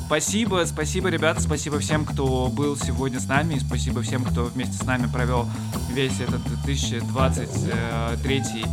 [0.06, 4.76] Спасибо, спасибо, ребята, спасибо всем, кто был сегодня с нами, и спасибо всем, кто вместе
[4.76, 5.48] с нами провел
[5.90, 8.66] весь этот 2023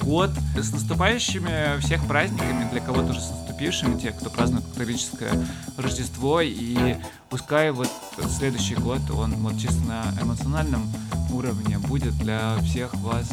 [0.00, 0.30] год.
[0.56, 6.96] С наступающими всех праздниками, для кого-то уже с наступившими, те, кто празднует католическое Рождество, и
[7.28, 7.90] пускай вот
[8.30, 10.90] следующий год, он вот чисто на эмоциональном
[11.30, 13.28] уровне будет для всех вас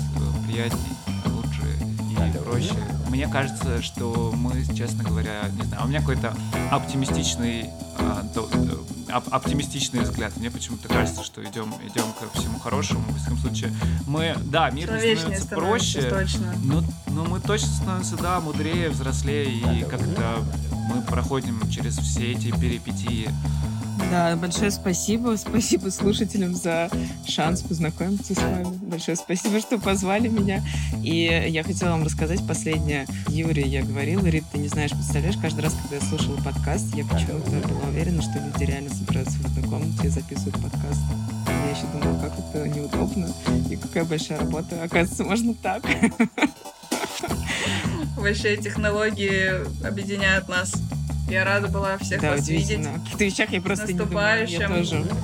[0.46, 0.82] приятней,
[2.24, 2.74] и проще.
[3.10, 6.34] Мне кажется, что мы, честно говоря, не знаю, у меня какой-то
[6.72, 8.48] оптимистичный, а, до,
[9.14, 10.36] оп оптимистичный взгляд.
[10.38, 13.02] Мне почему-то кажется, что идем, идем ко всему хорошему.
[13.10, 13.74] В всяком случае,
[14.08, 16.56] мы, да, мир становится проще, точно.
[16.64, 20.44] Но, но мы точно становимся, да, мудрее, взрослее, и как-то
[20.94, 23.30] мы проходим через все эти перипетии
[24.12, 25.36] да, большое спасибо.
[25.38, 26.90] Спасибо слушателям за
[27.28, 28.66] шанс познакомиться с вами.
[28.84, 30.64] Большое спасибо, что позвали меня.
[31.04, 33.08] И я хотела вам рассказать последнее.
[33.30, 37.06] Юрий, я говорила, Рит, ты не знаешь, представляешь, каждый раз, когда я слушала подкаст, я
[37.06, 41.02] почему-то была уверена, что люди реально собираются в одной комнате и записывают подкаст.
[41.48, 43.28] Я еще думала, как это неудобно
[43.70, 44.82] и какая большая работа.
[44.84, 45.84] Оказывается, можно так.
[48.18, 50.74] Вообще технологии объединяют нас.
[51.30, 52.80] Я рада была всех да, вас видеть.
[52.80, 54.60] В каких-то вещах я просто наступающим.
[54.60, 55.16] не думаю, я тоже.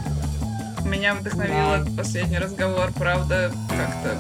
[0.86, 1.92] Меня вдохновил да.
[1.96, 4.18] последний разговор, правда, как-то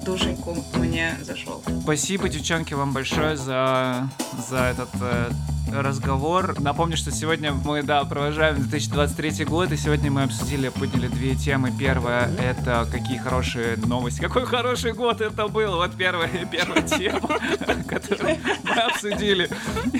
[0.00, 1.62] в душеньку мне зашел.
[1.82, 4.08] Спасибо, девчонки, вам большое за,
[4.48, 5.30] за этот э,
[5.72, 6.58] разговор.
[6.60, 11.72] Напомню, что сегодня мы, да, провожаем 2023 год, и сегодня мы обсудили, подняли две темы.
[11.78, 14.20] Первая— это какие хорошие новости.
[14.20, 15.76] Какой хороший год это был!
[15.76, 17.20] Вот первая, первая тема,
[17.88, 19.48] которую мы обсудили.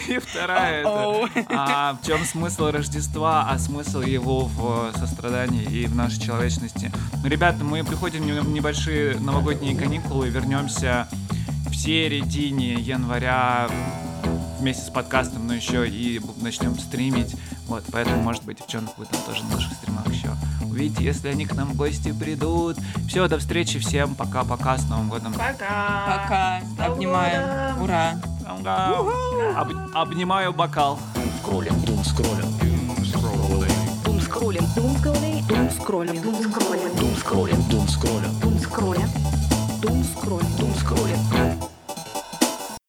[0.09, 5.95] И вторая— это а, в чем смысл Рождества, а смысл его в сострадании и в
[5.95, 6.93] нашей человечности.
[7.25, 11.09] Ребята, мы приходим в небольшие новогодние каникулы, вернемся
[11.69, 13.69] в середине января
[14.59, 17.34] вместе с подкастом, но еще и начнем стримить.
[17.66, 20.30] Вот, поэтому, может быть, девчонок вы там тоже на наших стримах еще
[20.76, 22.76] увидите, если они к нам в гости придут.
[23.09, 24.14] Все, до встречи всем.
[24.14, 25.32] Пока-пока, с Новым годом.
[25.32, 25.50] Пока.
[26.07, 26.61] Пока.
[26.86, 27.82] Обнимаем.
[27.82, 28.14] Ура.
[29.57, 30.98] Об, обнимаю бокал.
[31.40, 32.46] Скроллим, дум скроллим.
[34.04, 39.09] Дум скроллим, дум скроллим, дум скроллим, дум скроллим, дум скроллим, дум скроллим, дум скроллим,
[39.80, 41.76] дум скроллим, дум скроллим.